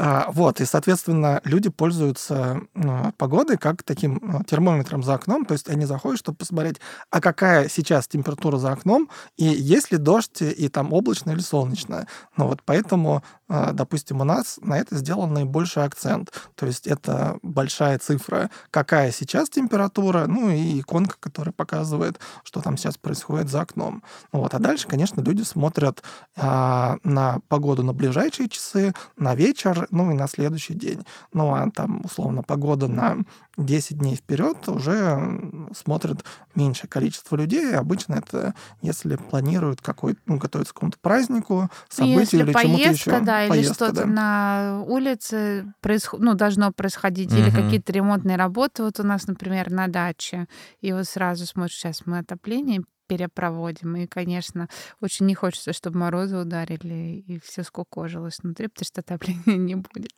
[0.00, 5.52] А, вот, и, соответственно, люди пользуются ну, погодой как таким ну, термометром за окном, то
[5.52, 6.76] есть они заходят, чтобы посмотреть,
[7.10, 12.06] а какая сейчас температура за окном, и есть ли дождь, и там облачно или солнечно.
[12.36, 16.32] Ну вот поэтому, а, допустим, у нас на это сделан наибольший акцент.
[16.54, 22.76] То есть это большая цифра, какая сейчас температура, ну и иконка, которая показывает, что там
[22.76, 24.02] сейчас происходит за окном.
[24.32, 26.02] Ну вот, а дальше, конечно, люди смотрят
[26.36, 31.04] а, на погоду на ближайшие часы, на вечер, ну и на следующий день.
[31.32, 33.18] Ну а там, условно, погода на
[33.58, 35.40] 10 дней вперед уже
[35.76, 37.74] смотрят меньшее количество людей.
[37.74, 43.20] Обычно это если планируют какой ну, готовиться к какому-то празднику, событию если или чему-то еще.
[43.20, 44.06] Да, поездка, или что-то да.
[44.06, 46.20] на улице происход...
[46.20, 47.40] ну, должно происходить, угу.
[47.40, 48.84] или какие-то ремонтные работы.
[48.84, 50.46] Вот у нас, например, на даче.
[50.80, 53.96] И вот сразу смотришь, сейчас мы отопление перепроводим.
[53.96, 54.68] И, конечно,
[55.00, 60.12] очень не хочется, чтобы морозы ударили и все скукожилось внутри, потому что отопления не будет.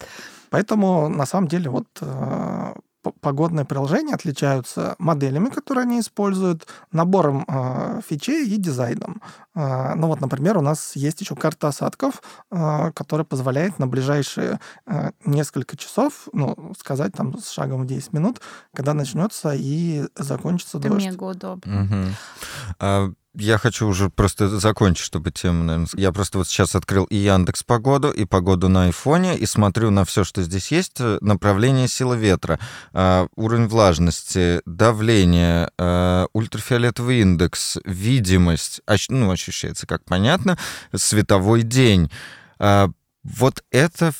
[0.51, 2.75] Поэтому, на самом деле, вот э,
[3.21, 9.23] погодные приложения отличаются моделями, которые они используют, набором э, фичей и дизайном.
[9.55, 14.61] Э, ну вот, например, у нас есть еще карта осадков, э, которая позволяет на ближайшие
[14.87, 18.41] э, несколько часов, ну, сказать там с шагом в 10 минут,
[18.75, 21.07] когда начнется и закончится Это дождь.
[21.07, 21.83] мега удобно.
[21.83, 22.15] Угу.
[22.81, 25.89] А я хочу уже просто закончить, чтобы тему, наверное...
[25.95, 30.05] Я просто вот сейчас открыл и Яндекс Погоду, и погоду на айфоне, и смотрю на
[30.05, 31.01] все, что здесь есть.
[31.01, 32.59] Э, направление силы ветра,
[32.93, 40.59] э, уровень влажности, давление, э, ультрафиолетовый индекс, видимость, ну, ощущается, как понятно,
[40.95, 42.11] световой день.
[42.59, 42.89] Э,
[43.23, 44.13] вот это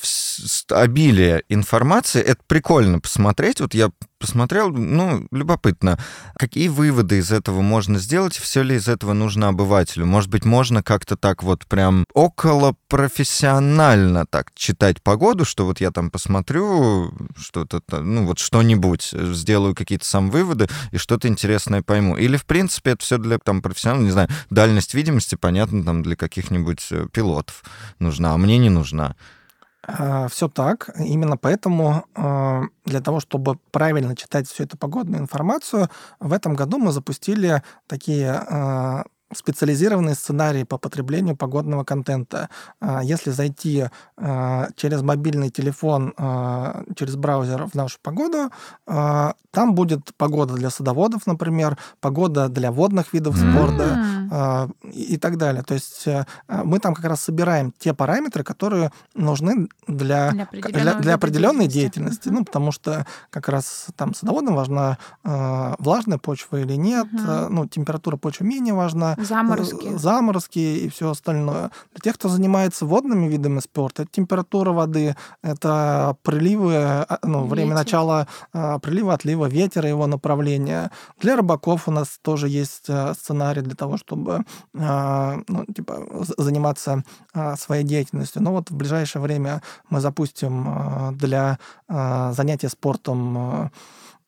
[0.69, 3.59] обилие информации, это прикольно посмотреть.
[3.59, 3.89] Вот я
[4.21, 5.99] посмотрел, ну, любопытно.
[6.37, 8.37] Какие выводы из этого можно сделать?
[8.37, 10.05] Все ли из этого нужно обывателю?
[10.05, 15.91] Может быть, можно как-то так вот прям около профессионально так читать погоду, что вот я
[15.91, 22.15] там посмотрю что-то, ну, вот что-нибудь, сделаю какие-то сам выводы и что-то интересное пойму.
[22.15, 26.15] Или, в принципе, это все для там профессионалов, не знаю, дальность видимости, понятно, там для
[26.15, 27.63] каких-нибудь э, пилотов
[27.99, 29.15] нужна, а мне не нужна.
[29.87, 30.89] А, Все так.
[30.99, 35.89] Именно поэтому а, для того, чтобы правильно читать всю эту погодную информацию,
[36.19, 42.49] в этом году мы запустили такие а, специализированные сценарии по потреблению погодного контента.
[42.79, 43.85] А, если зайти
[44.17, 48.51] а, через мобильный телефон, а, через браузер в нашу погоду,
[48.85, 55.63] там будет погода для садоводов, например, погода для водных видов спорта и так далее.
[55.63, 56.07] То есть
[56.47, 62.29] мы там как раз собираем те параметры, которые нужны для, для, для, для определенной деятельности.
[62.29, 62.33] Uh-huh.
[62.33, 67.49] Ну, потому что как раз там садоводам важна влажная почва или нет, uh-huh.
[67.49, 69.97] ну, температура почвы менее важна, Заморозки.
[69.97, 71.71] Заморозки и все остальное.
[71.93, 77.75] Для тех, кто занимается водными видами спорта, это температура воды, это приливы, а, ну, время
[77.75, 80.91] начала а, прилива, отлива, ветер и его направление.
[81.19, 87.03] Для рыбаков у нас тоже есть а, сценарий для того, чтобы ну, типа, заниматься
[87.57, 88.41] своей деятельностью.
[88.41, 93.71] Но вот в ближайшее время мы запустим для занятия спортом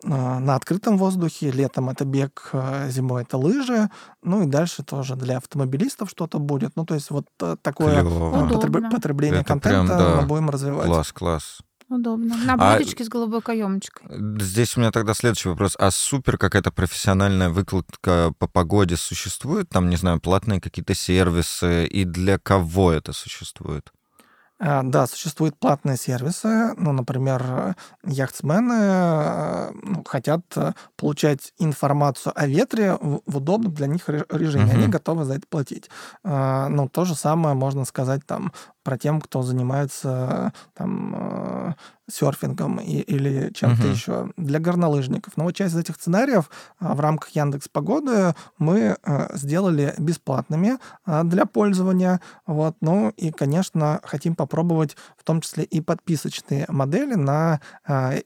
[0.04, 3.90] на открытом воздухе, летом это бег, а, зимой это лыжи,
[4.22, 6.76] ну и дальше тоже для автомобилистов что-то будет.
[6.76, 8.92] Ну, то есть вот э, такое потреб...
[8.92, 10.22] потребление это контента прям, да.
[10.22, 10.86] мы будем развивать.
[10.88, 11.60] Класс, класс.
[11.90, 12.36] Удобно.
[12.38, 13.06] На блюдечке а...
[13.06, 14.08] с голубой каемочкой.
[14.40, 15.76] Здесь у меня тогда следующий вопрос.
[15.78, 19.70] А супер какая-то профессиональная выкладка по погоде существует?
[19.70, 21.86] Там, не знаю, платные какие-то сервисы?
[21.86, 23.92] И для кого это существует?
[24.66, 26.74] А, да, существуют платные сервисы.
[26.78, 34.08] Ну, например, яхтсмены э, ну, хотят э, получать информацию о ветре в удобном для них
[34.08, 34.66] режиме.
[34.66, 34.74] Угу.
[34.74, 35.90] Они готовы за это платить.
[36.24, 41.74] А, ну, то же самое можно сказать там про тем, кто занимается там э,
[42.10, 43.92] серфингом и, или чем-то uh-huh.
[43.92, 45.38] еще для горнолыжников.
[45.38, 50.78] Но вот часть из этих сценариев а, в рамках Яндекс Погоды мы а, сделали бесплатными
[51.06, 52.20] а, для пользования.
[52.46, 52.76] Вот.
[52.82, 57.62] Ну и, конечно, хотим попробовать в том числе и подписочные модели на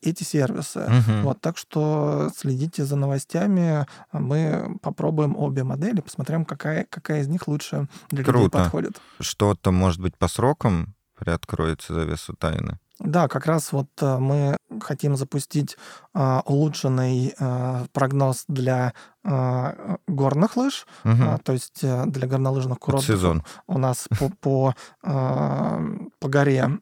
[0.01, 0.79] эти сервисы.
[0.79, 1.21] Uh-huh.
[1.21, 1.39] Вот.
[1.41, 3.85] Так что следите за новостями.
[4.11, 8.39] Мы попробуем обе модели, посмотрим, какая, какая из них лучше для Круто.
[8.39, 9.01] людей подходит.
[9.19, 12.79] Что-то, может быть, по срокам приоткроется завесу тайны?
[12.99, 15.77] Да, как раз вот э, мы хотим запустить
[16.13, 21.37] а, улучшенный а, прогноз для а, горных лыж, угу.
[21.43, 23.07] то есть э, для горнолыжных курортов.
[23.07, 23.43] сезон.
[23.67, 25.81] У нас по, по, а,
[26.19, 26.79] по горе,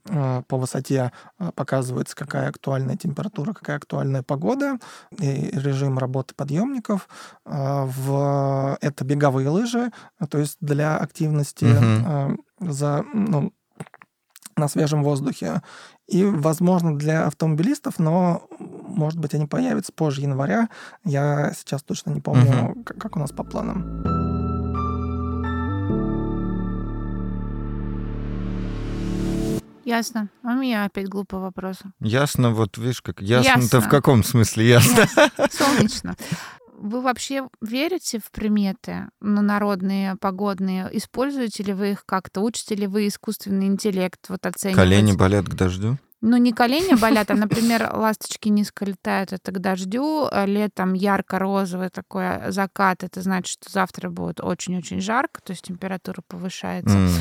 [0.48, 1.12] по высоте
[1.56, 4.78] показывается, какая актуальная температура, какая актуальная погода,
[5.20, 7.10] и режим работы подъемников.
[7.46, 9.92] В, это беговые лыжи,
[10.30, 12.72] то есть для активности угу.
[12.72, 13.54] за, ну,
[14.58, 15.62] на свежем воздухе.
[16.08, 20.70] И, возможно, для автомобилистов, но, может быть, они появятся позже января.
[21.04, 22.84] Я сейчас точно не помню, угу.
[22.84, 24.26] как, как у нас по планам.
[29.84, 30.30] Ясно.
[30.44, 31.78] А у меня опять глупый вопрос.
[32.00, 33.82] Ясно, вот видишь, как ясно-то ясно.
[33.82, 35.06] в каком смысле ясно?
[35.52, 36.16] Солнечно.
[36.78, 40.90] Вы вообще верите в приметы ну, народные, погодные?
[40.92, 42.42] Используете ли вы их как-то?
[42.42, 44.76] Учите ли вы искусственный интеллект вот оценивать?
[44.76, 45.98] Колени болят к дождю?
[46.22, 51.90] Ну, не колени болят, а, например, ласточки низко летают, это к дождю, а летом ярко-розовый
[51.90, 56.98] такой закат, это значит, что завтра будет очень-очень жарко, то есть температура повышается.
[56.98, 57.12] Mm.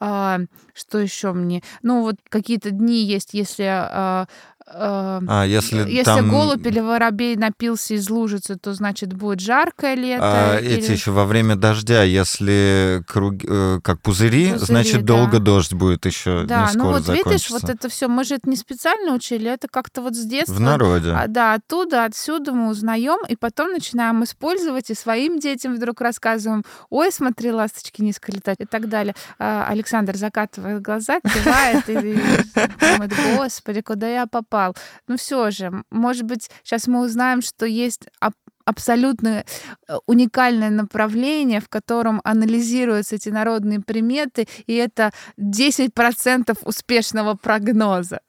[0.00, 0.40] А,
[0.72, 1.62] что еще мне?
[1.82, 4.28] Ну, вот какие-то дни есть, если а,
[4.66, 6.30] а, если если там...
[6.30, 10.22] голубь или воробей напился из лужицы, то значит будет жаркое лето.
[10.22, 10.78] А или...
[10.78, 15.06] эти еще во время дождя, если круг, э, как пузыри, пузыри значит да.
[15.06, 16.44] долго дождь будет еще.
[16.44, 17.30] Да, не ну скоро вот закончится.
[17.30, 20.54] видишь, вот это все, мы же это не специально учили, это как-то вот с детства.
[20.54, 21.10] В народе.
[21.10, 26.64] А, да, оттуда, отсюда мы узнаем, и потом начинаем использовать, и своим детям вдруг рассказываем,
[26.88, 29.14] ой, смотри, ласточки низко летать и так далее.
[29.38, 31.94] А, Александр закатывает глаза, кивает и
[32.80, 34.53] думает, господи, куда я попал?
[34.54, 34.76] Попал.
[35.08, 38.06] Но все же, может быть, сейчас мы узнаем, что есть
[38.64, 39.44] абсолютно
[39.88, 48.20] э, уникальное направление, в котором анализируются эти народные приметы, и это 10% успешного прогноза.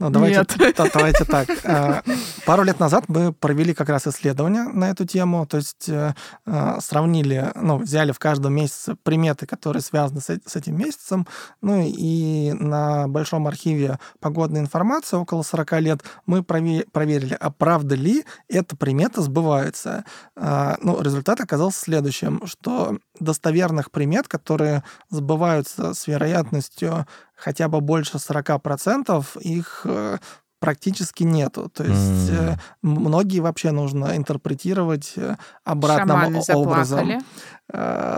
[0.00, 0.74] Ну, давайте, Нет.
[0.92, 1.48] давайте так.
[1.64, 2.02] Э,
[2.44, 6.14] пару лет назад мы провели как раз исследование на эту тему, то есть э,
[6.46, 11.28] э, сравнили, ну, взяли в каждом месяце приметы, которые связаны с этим месяцем,
[11.62, 18.24] ну, и на большом архиве погодной информации около 40 лет мы проверили, а правда ли
[18.48, 20.04] эта примета сбывается.
[20.36, 29.40] Ну, результат оказался следующим, что достоверных примет, которые сбываются с вероятностью хотя бы больше 40%,
[29.40, 30.18] их э,
[30.58, 31.68] практически нету.
[31.68, 32.58] То есть mm.
[32.82, 37.24] многие вообще нужно интерпретировать э, обратным Шаманы образом.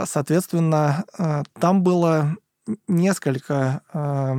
[0.07, 1.05] Соответственно,
[1.61, 2.37] там было
[2.89, 4.35] несколько э,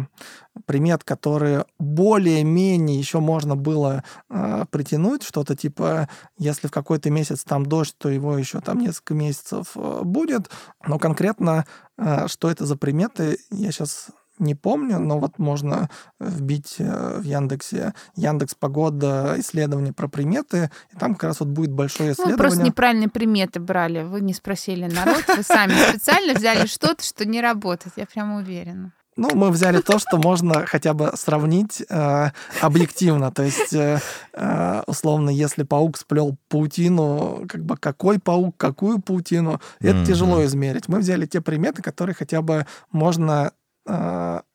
[0.65, 7.65] примет, которые более-менее еще можно было э, притянуть, что-то типа, если в какой-то месяц там
[7.65, 10.49] дождь, то его еще там несколько месяцев э, будет.
[10.85, 11.65] Но конкретно,
[11.97, 14.09] э, что это за приметы, я сейчас
[14.39, 20.97] не помню, но вот можно вбить э, в Яндексе Яндекс Погода исследование про приметы, и
[20.97, 22.37] там как раз вот будет большое исследование.
[22.37, 27.25] Вы просто неправильные приметы брали, вы не спросили народ, вы сами специально взяли что-то, что
[27.25, 28.93] не работает, я прямо уверена.
[29.17, 32.29] Ну, мы взяли то, что можно хотя бы сравнить э,
[32.61, 33.31] объективно.
[33.31, 33.99] То есть, э,
[34.33, 40.05] э условно, если паук сплел паутину, как бы какой паук, какую паутину, это mm-hmm.
[40.05, 40.87] тяжело измерить.
[40.87, 43.66] Мы взяли те приметы, которые хотя бы можно э,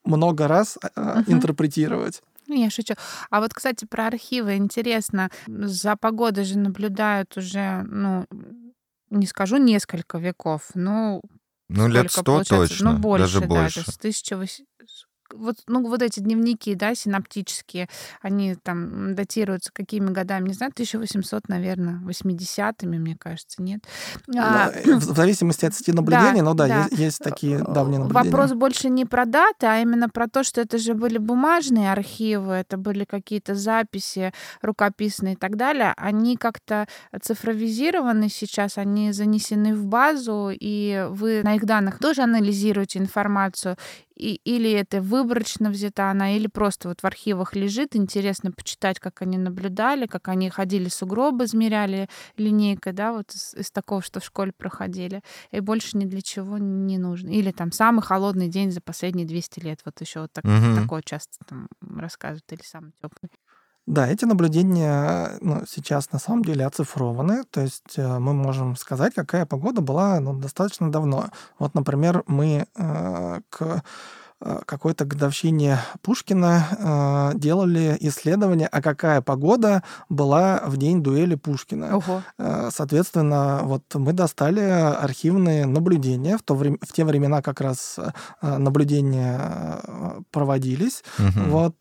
[0.04, 1.24] много раз uh-huh.
[1.26, 2.22] интерпретировать.
[2.48, 2.94] Ну, я шучу.
[3.30, 5.30] А вот, кстати, про архивы интересно.
[5.46, 8.26] За погодой же наблюдают уже, ну,
[9.10, 11.20] не скажу несколько веков, но
[11.68, 13.80] ну, лет сто точно, ну, больше, даже больше.
[13.80, 14.66] Даже, с 1800,
[15.34, 17.88] вот, ну, вот эти дневники, да, синаптические,
[18.20, 23.84] они там датируются какими годами, не знаю, 1800, наверное, 80-ми, мне кажется, нет?
[24.36, 26.84] А, в зависимости от сети наблюдения, да, но да, да.
[26.84, 28.30] Есть, есть такие давние наблюдения.
[28.30, 32.54] Вопрос больше не про даты, а именно про то, что это же были бумажные архивы,
[32.54, 35.94] это были какие-то записи рукописные и так далее.
[35.96, 36.86] Они как-то
[37.20, 43.76] цифровизированы сейчас, они занесены в базу, и вы на их данных тоже анализируете информацию,
[44.14, 47.96] и, или это выборочно взята она, или просто вот в архивах лежит.
[47.96, 53.70] Интересно почитать, как они наблюдали, как они ходили сугробы, измеряли линейкой, да, вот из, из
[53.70, 55.22] такого, что в школе проходили.
[55.50, 57.30] И больше ни для чего не нужно.
[57.30, 59.80] Или там самый холодный день за последние 200 лет.
[59.84, 60.80] Вот еще вот так, угу.
[60.80, 62.50] такое часто там рассказывают.
[62.52, 63.30] Или самый теплый.
[63.86, 69.12] Да, эти наблюдения ну, сейчас на самом деле оцифрованы, то есть э, мы можем сказать,
[69.14, 71.30] какая погода была ну, достаточно давно.
[71.58, 73.80] Вот, например, мы э, к Э,
[74.66, 81.96] какой-то годовщине Пушкина э, делали исследование, а какая погода была в день дуэли Пушкина.
[81.96, 82.22] Ого.
[82.38, 86.36] Э, соответственно, вот мы достали архивные наблюдения.
[86.36, 87.98] В, то время, в те времена как раз
[88.40, 89.80] наблюдения
[90.30, 91.04] проводились.
[91.18, 91.50] Угу.
[91.50, 91.76] Вот,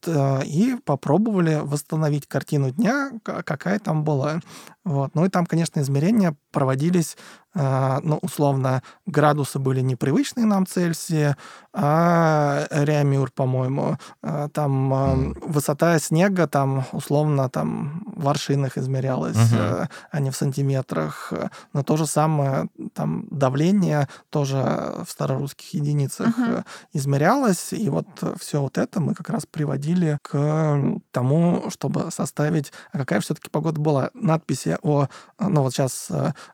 [0.45, 4.39] и попробовали восстановить картину дня, какая там была.
[4.83, 5.13] Вот.
[5.13, 7.17] Ну и там, конечно, измерения проводились
[7.53, 11.37] ну, условно, градусы были непривычные нам Цельсия,
[11.73, 15.47] а Реамюр, по-моему, а, там mm.
[15.47, 19.89] высота снега, там, условно, там в аршинах измерялась, mm-hmm.
[20.11, 21.31] а не в сантиметрах.
[21.73, 24.57] Но то же самое, там, давление тоже
[25.05, 26.65] в старорусских единицах mm-hmm.
[26.93, 28.07] измерялось, и вот
[28.39, 33.79] все вот это мы как раз приводили к тому, чтобы составить, а какая все-таки погода
[33.79, 34.09] была.
[34.13, 35.07] Надписи о,
[35.39, 36.09] ну вот сейчас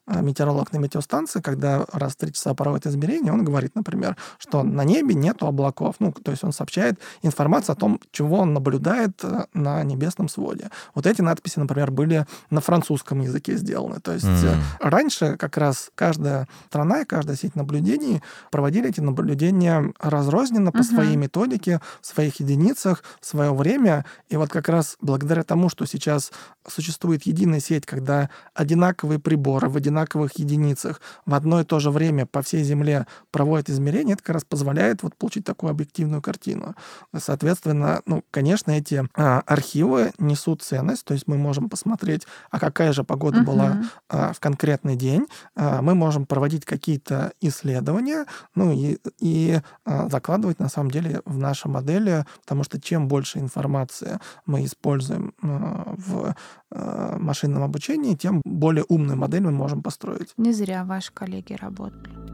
[0.06, 4.84] метеоролог на метеостанции, когда раз в три часа проводит измерения, он говорит, например, что на
[4.84, 5.96] небе нет облаков.
[6.00, 10.70] Ну, то есть он сообщает информацию о том, чего он наблюдает э, на небесном своде.
[10.96, 14.00] Вот эти надписи, например, были на французском языке сделаны.
[14.00, 14.62] То есть mm-hmm.
[14.80, 18.22] раньше как раз каждая страна и каждая сеть наблюдений
[18.52, 20.84] проводили эти наблюдения разрозненно по mm-hmm.
[20.84, 24.06] своей методике, в своих единицах, в свое время.
[24.30, 26.32] И вот как раз благодаря тому, что сейчас
[26.68, 31.92] существует единая сеть, когда одинаковые приборы в одинаковых единицах единицах в одно и то же
[31.92, 36.76] время по всей Земле проводят измерения, это как раз позволяет вот получить такую объективную картину.
[37.18, 42.94] Соответственно, ну, конечно, эти а, архивы несут ценность, то есть мы можем посмотреть, а какая
[42.94, 43.46] же погода uh-huh.
[43.46, 45.26] была а, в конкретный день,
[45.56, 48.26] а, мы можем проводить какие-то исследования,
[48.56, 53.40] ну и, и а, закладывать на самом деле в наши модели, потому что чем больше
[53.40, 56.36] информации мы используем а, в
[56.72, 60.34] машинном обучении, тем более умную модель мы можем построить.
[60.38, 62.28] Не зря ваши коллеги работали.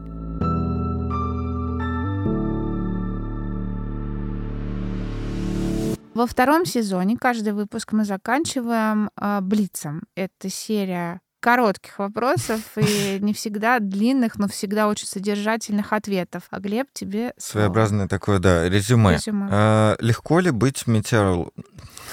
[6.14, 10.02] Во втором сезоне каждый выпуск мы заканчиваем э, блицем.
[10.14, 16.44] Это серия коротких вопросов и не всегда длинных, но всегда очень содержательных ответов.
[16.50, 18.08] А Глеб, тебе Своеобразное слово.
[18.08, 19.14] такое, да, резюме.
[19.14, 19.48] резюме.
[19.50, 21.52] А, легко ли быть метеорологом?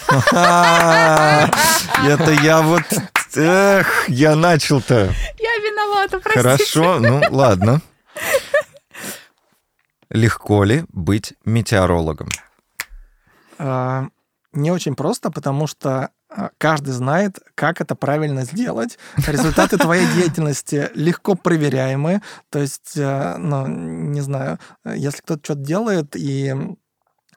[2.05, 2.83] Это я вот...
[3.35, 5.13] Эх, я начал-то.
[5.39, 6.41] Я виновата, простите.
[6.41, 7.81] Хорошо, ну ладно.
[10.09, 12.27] Легко ли быть метеорологом?
[13.57, 14.07] А,
[14.51, 18.97] не очень просто, потому что а, каждый знает, как это правильно сделать.
[19.27, 22.21] Результаты твоей деятельности легко проверяемы.
[22.49, 26.75] То есть, э, ну, не знаю, если кто-то что-то делает и а,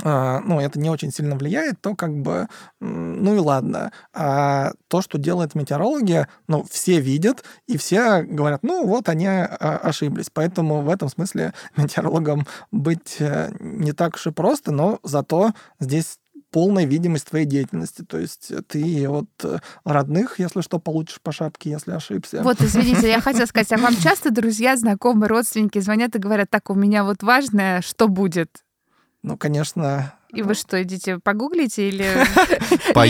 [0.02, 2.48] ну, это не очень сильно влияет, то как бы,
[2.80, 3.92] ну и ладно.
[4.12, 9.80] А то, что делают метеорологи, ну, все видят, и все говорят, ну, вот они а,
[9.82, 10.30] ошиблись.
[10.32, 16.18] Поэтому в этом смысле метеорологом быть э, не так уж и просто, но зато здесь
[16.50, 18.02] полная видимость твоей деятельности.
[18.02, 22.42] То есть ты вот э, родных, если что, получишь по шапке, если ошибся.
[22.44, 26.70] Вот, извините, я хотела сказать, а вам часто друзья, знакомые, родственники звонят и говорят, так,
[26.70, 28.63] у меня вот важное, что будет?
[29.24, 32.04] Ну, конечно, и вы что, идите погуглите или...
[32.94, 33.06] По.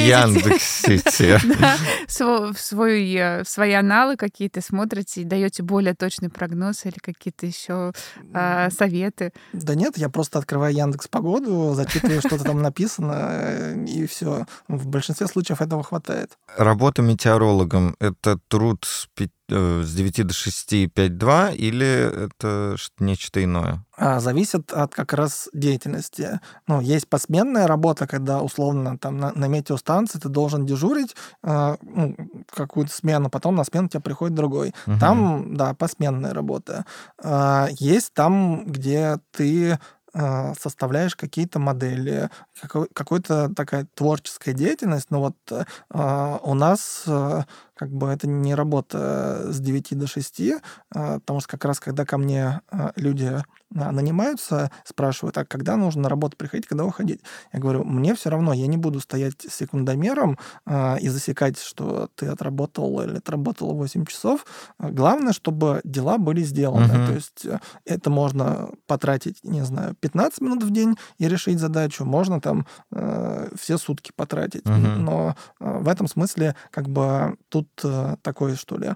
[2.55, 7.93] В свой, свои аналы какие-то смотрите и даете более точный прогноз или какие-то еще
[8.33, 9.33] а, советы?
[9.53, 14.47] Да нет, я просто открываю Яндекс Погоду, зачитываю, что-то там написано, э, и все.
[14.69, 16.39] В большинстве случаев этого хватает.
[16.57, 19.09] Работа метеорологом— это труд с
[19.49, 23.85] 9 э, до 6, 5-2, или это нечто иное?
[23.97, 26.41] А, зависит от как раз деятельности.
[26.67, 32.17] Ну, есть посменная работа, когда условно там на, на метеостанции ты должен дежурить э, ну,
[32.51, 34.75] какую-то смену, потом на смену тебе приходит другой.
[34.87, 34.99] Угу.
[34.99, 36.87] Там, да, посменная работа.
[37.23, 39.79] Э, есть там, где ты
[40.17, 42.31] а, составляешь какие-то модели,
[42.71, 47.43] какой-то такая творческая деятельность, но вот э, у нас э,
[47.75, 50.61] как бы это не работа с 9 до 6, э,
[50.91, 53.43] потому что как раз когда ко мне э, люди
[53.75, 57.23] нанимаются, спрашивают, а когда нужно на работу приходить, когда уходить?
[57.53, 62.27] Я говорю, мне все равно, я не буду стоять секундомером э, и засекать, что ты
[62.27, 64.47] отработал или отработал 8 часов.
[64.79, 66.93] Главное, чтобы дела были сделаны.
[66.93, 67.07] Uh-huh.
[67.07, 67.47] То есть
[67.85, 72.05] это можно потратить, не знаю, 15 минут в день и решить задачу.
[72.05, 74.63] Можно там э, все сутки потратить.
[74.63, 74.97] Uh-huh.
[74.97, 78.95] Но э, в этом смысле как бы тут э, такой, что ли,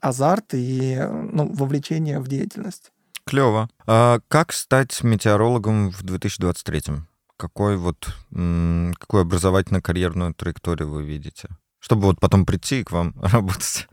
[0.00, 2.92] азарт и ну, вовлечение в деятельность.
[3.24, 3.68] Клево.
[3.86, 6.82] А как стать метеорологом в 2023?
[7.36, 11.48] Какой вот, какую образовательно-карьерную траекторию вы видите?
[11.80, 13.88] Чтобы вот потом прийти к вам работать.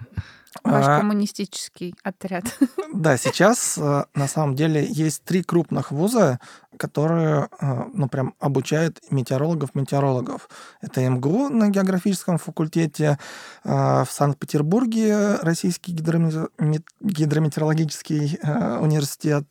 [0.63, 2.45] Ваш а, коммунистический отряд.
[2.91, 6.39] Да, сейчас э, на самом деле есть три крупных вуза,
[6.75, 10.49] которые, э, ну, прям обучают метеорологов-метеорологов.
[10.81, 13.19] Это МГУ на географическом факультете,
[13.63, 18.39] э, в Санкт-Петербурге Российский гидрометеорологический
[18.81, 19.45] университет.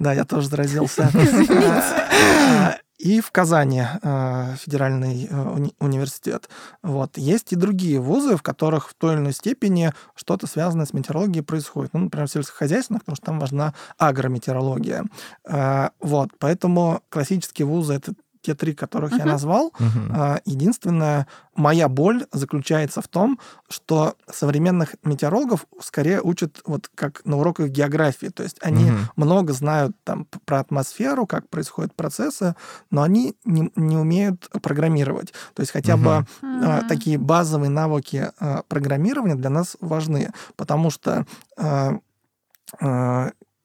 [0.00, 1.08] Да, я тоже заразился.
[3.00, 6.50] и в Казани э, федеральный э, уни- университет.
[6.82, 7.16] Вот.
[7.16, 11.42] Есть и другие вузы, в которых в той или иной степени что-то связанное с метеорологией
[11.42, 11.94] происходит.
[11.94, 15.04] Ну, например, сельскохозяйственных, потому что там важна агрометеорология.
[15.44, 16.30] Э, вот.
[16.38, 18.12] Поэтому классические вузы— это
[18.42, 19.18] те три, которых uh-huh.
[19.18, 19.72] я назвал.
[19.78, 20.40] Uh-huh.
[20.44, 23.38] Единственная моя боль заключается в том,
[23.68, 28.28] что современных метеорологов скорее учат вот как на уроках географии.
[28.28, 28.98] То есть они uh-huh.
[29.16, 32.54] много знают там про атмосферу, как происходят процессы,
[32.90, 35.32] но они не, не умеют программировать.
[35.54, 36.20] То есть хотя uh-huh.
[36.20, 36.88] бы uh-huh.
[36.88, 41.26] такие базовые навыки а, программирования для нас важны, потому что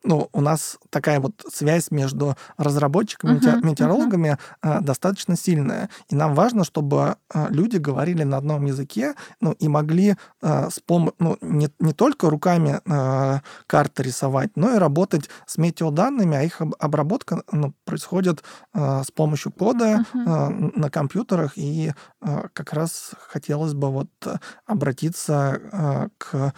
[0.06, 4.82] ну, у нас такая вот связь между разработчиками и uh-huh, метеорологами uh-huh.
[4.82, 5.90] достаточно сильная.
[6.10, 10.80] И нам важно, чтобы а, люди говорили на одном языке, ну, и могли а, с
[10.80, 12.80] пом- ну, не, не только руками
[13.68, 18.44] карты рисовать, но и работать с метеоданными, а их обработка ну, происходит
[18.74, 20.80] с помощью кода uh-huh.
[20.80, 21.94] на компьютерах, и
[22.54, 24.10] как раз хотелось бы вот
[24.66, 26.54] обратиться к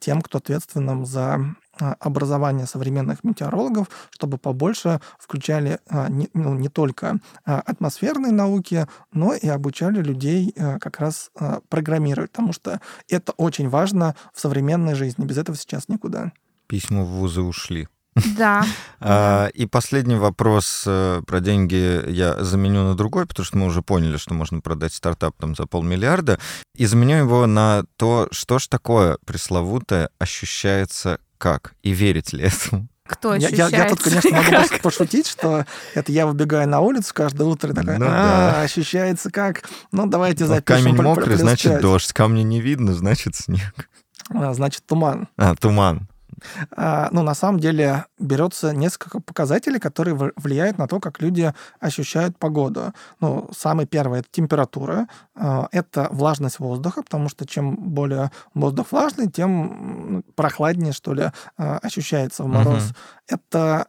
[0.00, 6.68] тем, кто ответственным за а, образование современных метеорологов, чтобы побольше включали а, не, ну, не
[6.68, 11.30] только а, атмосферные науки, но и обучали людей как раз
[11.68, 15.24] программировать, потому что это очень важно в современной жизни.
[15.24, 16.32] Без этого сейчас никуда.
[16.66, 17.88] Письма в вузы ушли.
[18.36, 18.64] Да.
[19.54, 24.16] И последний вопрос э, про деньги я заменю на другой, потому что мы уже поняли,
[24.16, 26.38] что можно продать стартап там за полмиллиарда.
[26.74, 32.86] И заменю его на то, что ж такое пресловутое ощущается как и верить ли этому?
[33.04, 33.58] Кто ощущает?
[33.58, 34.82] Я, я, я тут, конечно, могу как?
[34.82, 35.64] пошутить, что
[35.94, 38.62] это я выбегаю на улицу каждое утро и такая, ну, а, да.
[38.62, 39.62] ощущается как?
[39.90, 40.84] Ну, давайте запишем.
[40.84, 41.80] Камень мокрый, значит 5.
[41.80, 42.12] дождь.
[42.12, 43.88] Камня не видно, значит снег.
[44.32, 45.28] А, значит туман.
[45.36, 46.09] А, туман.
[46.70, 52.38] А, ну, на самом деле, берется несколько показателей, которые влияют на то, как люди ощущают
[52.38, 52.92] погоду.
[53.20, 59.30] Ну, самый первый— это температура, а, это влажность воздуха, потому что чем более воздух влажный,
[59.30, 62.82] тем прохладнее, что ли, а, ощущается в мороз.
[62.82, 62.96] Uh-huh.
[63.28, 63.86] Это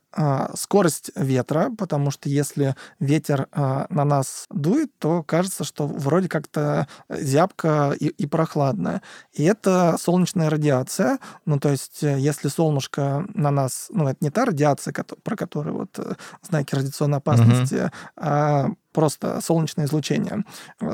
[0.56, 7.94] скорость ветра, потому что если ветер на нас дует, то кажется, что вроде как-то зябко
[7.98, 9.02] и, и прохладно.
[9.32, 11.20] И это солнечная радиация.
[11.46, 15.78] Ну, то есть, э, если солнышко на нас, ну, это не та радиация, про которую
[15.78, 17.92] вот э, знаки радиационной опасности, угу.
[18.18, 20.44] а просто солнечное излучение.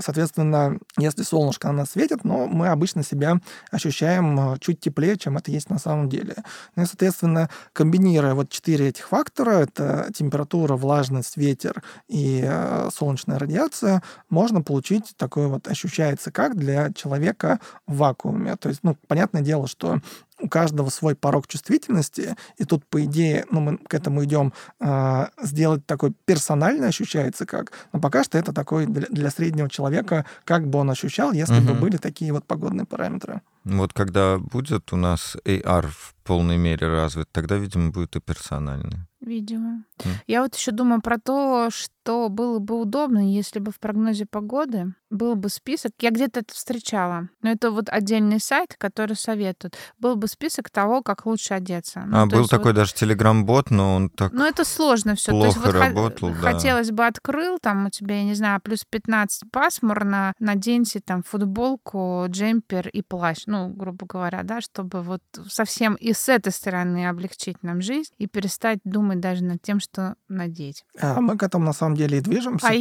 [0.01, 3.39] Соответственно, если солнышко на нас светит, но мы обычно себя
[3.71, 6.35] ощущаем э, чуть теплее, чем это есть на самом деле.
[6.75, 13.39] Ну и, соответственно, комбинируя вот четыре этих фактора, это температура, влажность, ветер и э, солнечная
[13.39, 18.55] радиация, можно получить такое вот ощущается как для человека в вакууме.
[18.57, 19.99] То есть, ну, понятное дело, что
[20.39, 25.27] у каждого свой порог чувствительности, и тут, по идее, ну, мы к этому идем, э,
[25.41, 30.67] сделать такой персонально ощущается как, но пока что это такой для, для среднего человека, как
[30.67, 31.67] бы он ощущал, если угу.
[31.67, 33.41] бы были такие вот погодные параметры.
[33.63, 39.07] Вот когда будет у нас AR в полной мере развит, тогда, видимо, будет и персональный.
[39.19, 39.83] Видимо.
[39.99, 40.09] Mm.
[40.27, 44.93] Я вот еще думаю про то, что было бы удобно, если бы в прогнозе погоды
[45.09, 45.93] был бы список.
[45.99, 49.75] Я где-то это встречала, но это вот отдельный сайт, который советует.
[49.97, 52.03] Был бы список того, как лучше одеться.
[52.05, 52.75] Ну, а был такой вот...
[52.75, 54.33] даже телеграм-бот, но он так.
[54.33, 55.31] Ну это сложно все.
[55.31, 56.41] Плохо то есть, вот работал, х...
[56.41, 56.53] да.
[56.53, 62.25] Хотелось бы открыл, там у тебя, я не знаю, плюс 15 пасмурно, наденьте там футболку,
[62.27, 63.43] джемпер и плащ.
[63.47, 68.27] Ну, грубо говоря, да, чтобы вот совсем и с этой стороны облегчить нам жизнь и
[68.27, 70.83] перестать думать даже над тем, что надеть.
[70.99, 72.67] А мы к этому на самом деле и движемся.
[72.67, 72.73] А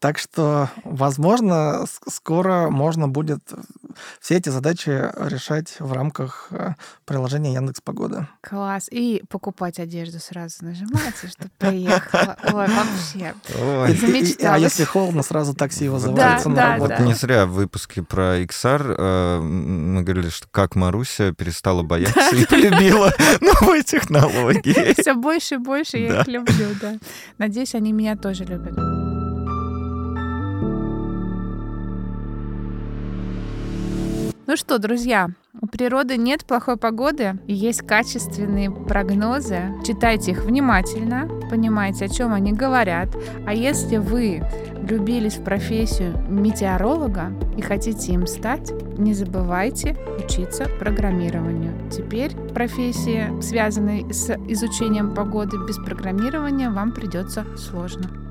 [0.00, 3.40] так что, возможно, скоро можно будет
[4.20, 6.74] все эти задачи решать в рамках э,
[7.04, 8.28] приложения Яндекс Погода.
[8.40, 8.88] Класс.
[8.90, 12.36] И покупать одежду сразу нажимаете, чтобы приехала.
[12.44, 13.34] Ой, вообще.
[14.42, 17.02] А если холодно, сразу такси вызывается на работу.
[17.02, 22.46] Не зря в выпуске про XR э, мы говорили, что как Маруся перестала бояться и
[22.46, 24.94] полюбила новые технологии.
[25.00, 26.94] Все больше и больше я их люблю, да.
[27.36, 28.89] Надеюсь, они меня тоже любят.
[34.50, 35.28] Ну что, друзья,
[35.62, 39.74] у природы нет плохой погоды, есть качественные прогнозы.
[39.86, 43.10] Читайте их внимательно, понимайте, о чем они говорят.
[43.46, 44.42] А если вы
[44.82, 51.88] влюбились в профессию метеоролога и хотите им стать, не забывайте учиться программированию.
[51.88, 58.29] Теперь профессии, связанные с изучением погоды без программирования, вам придется сложно.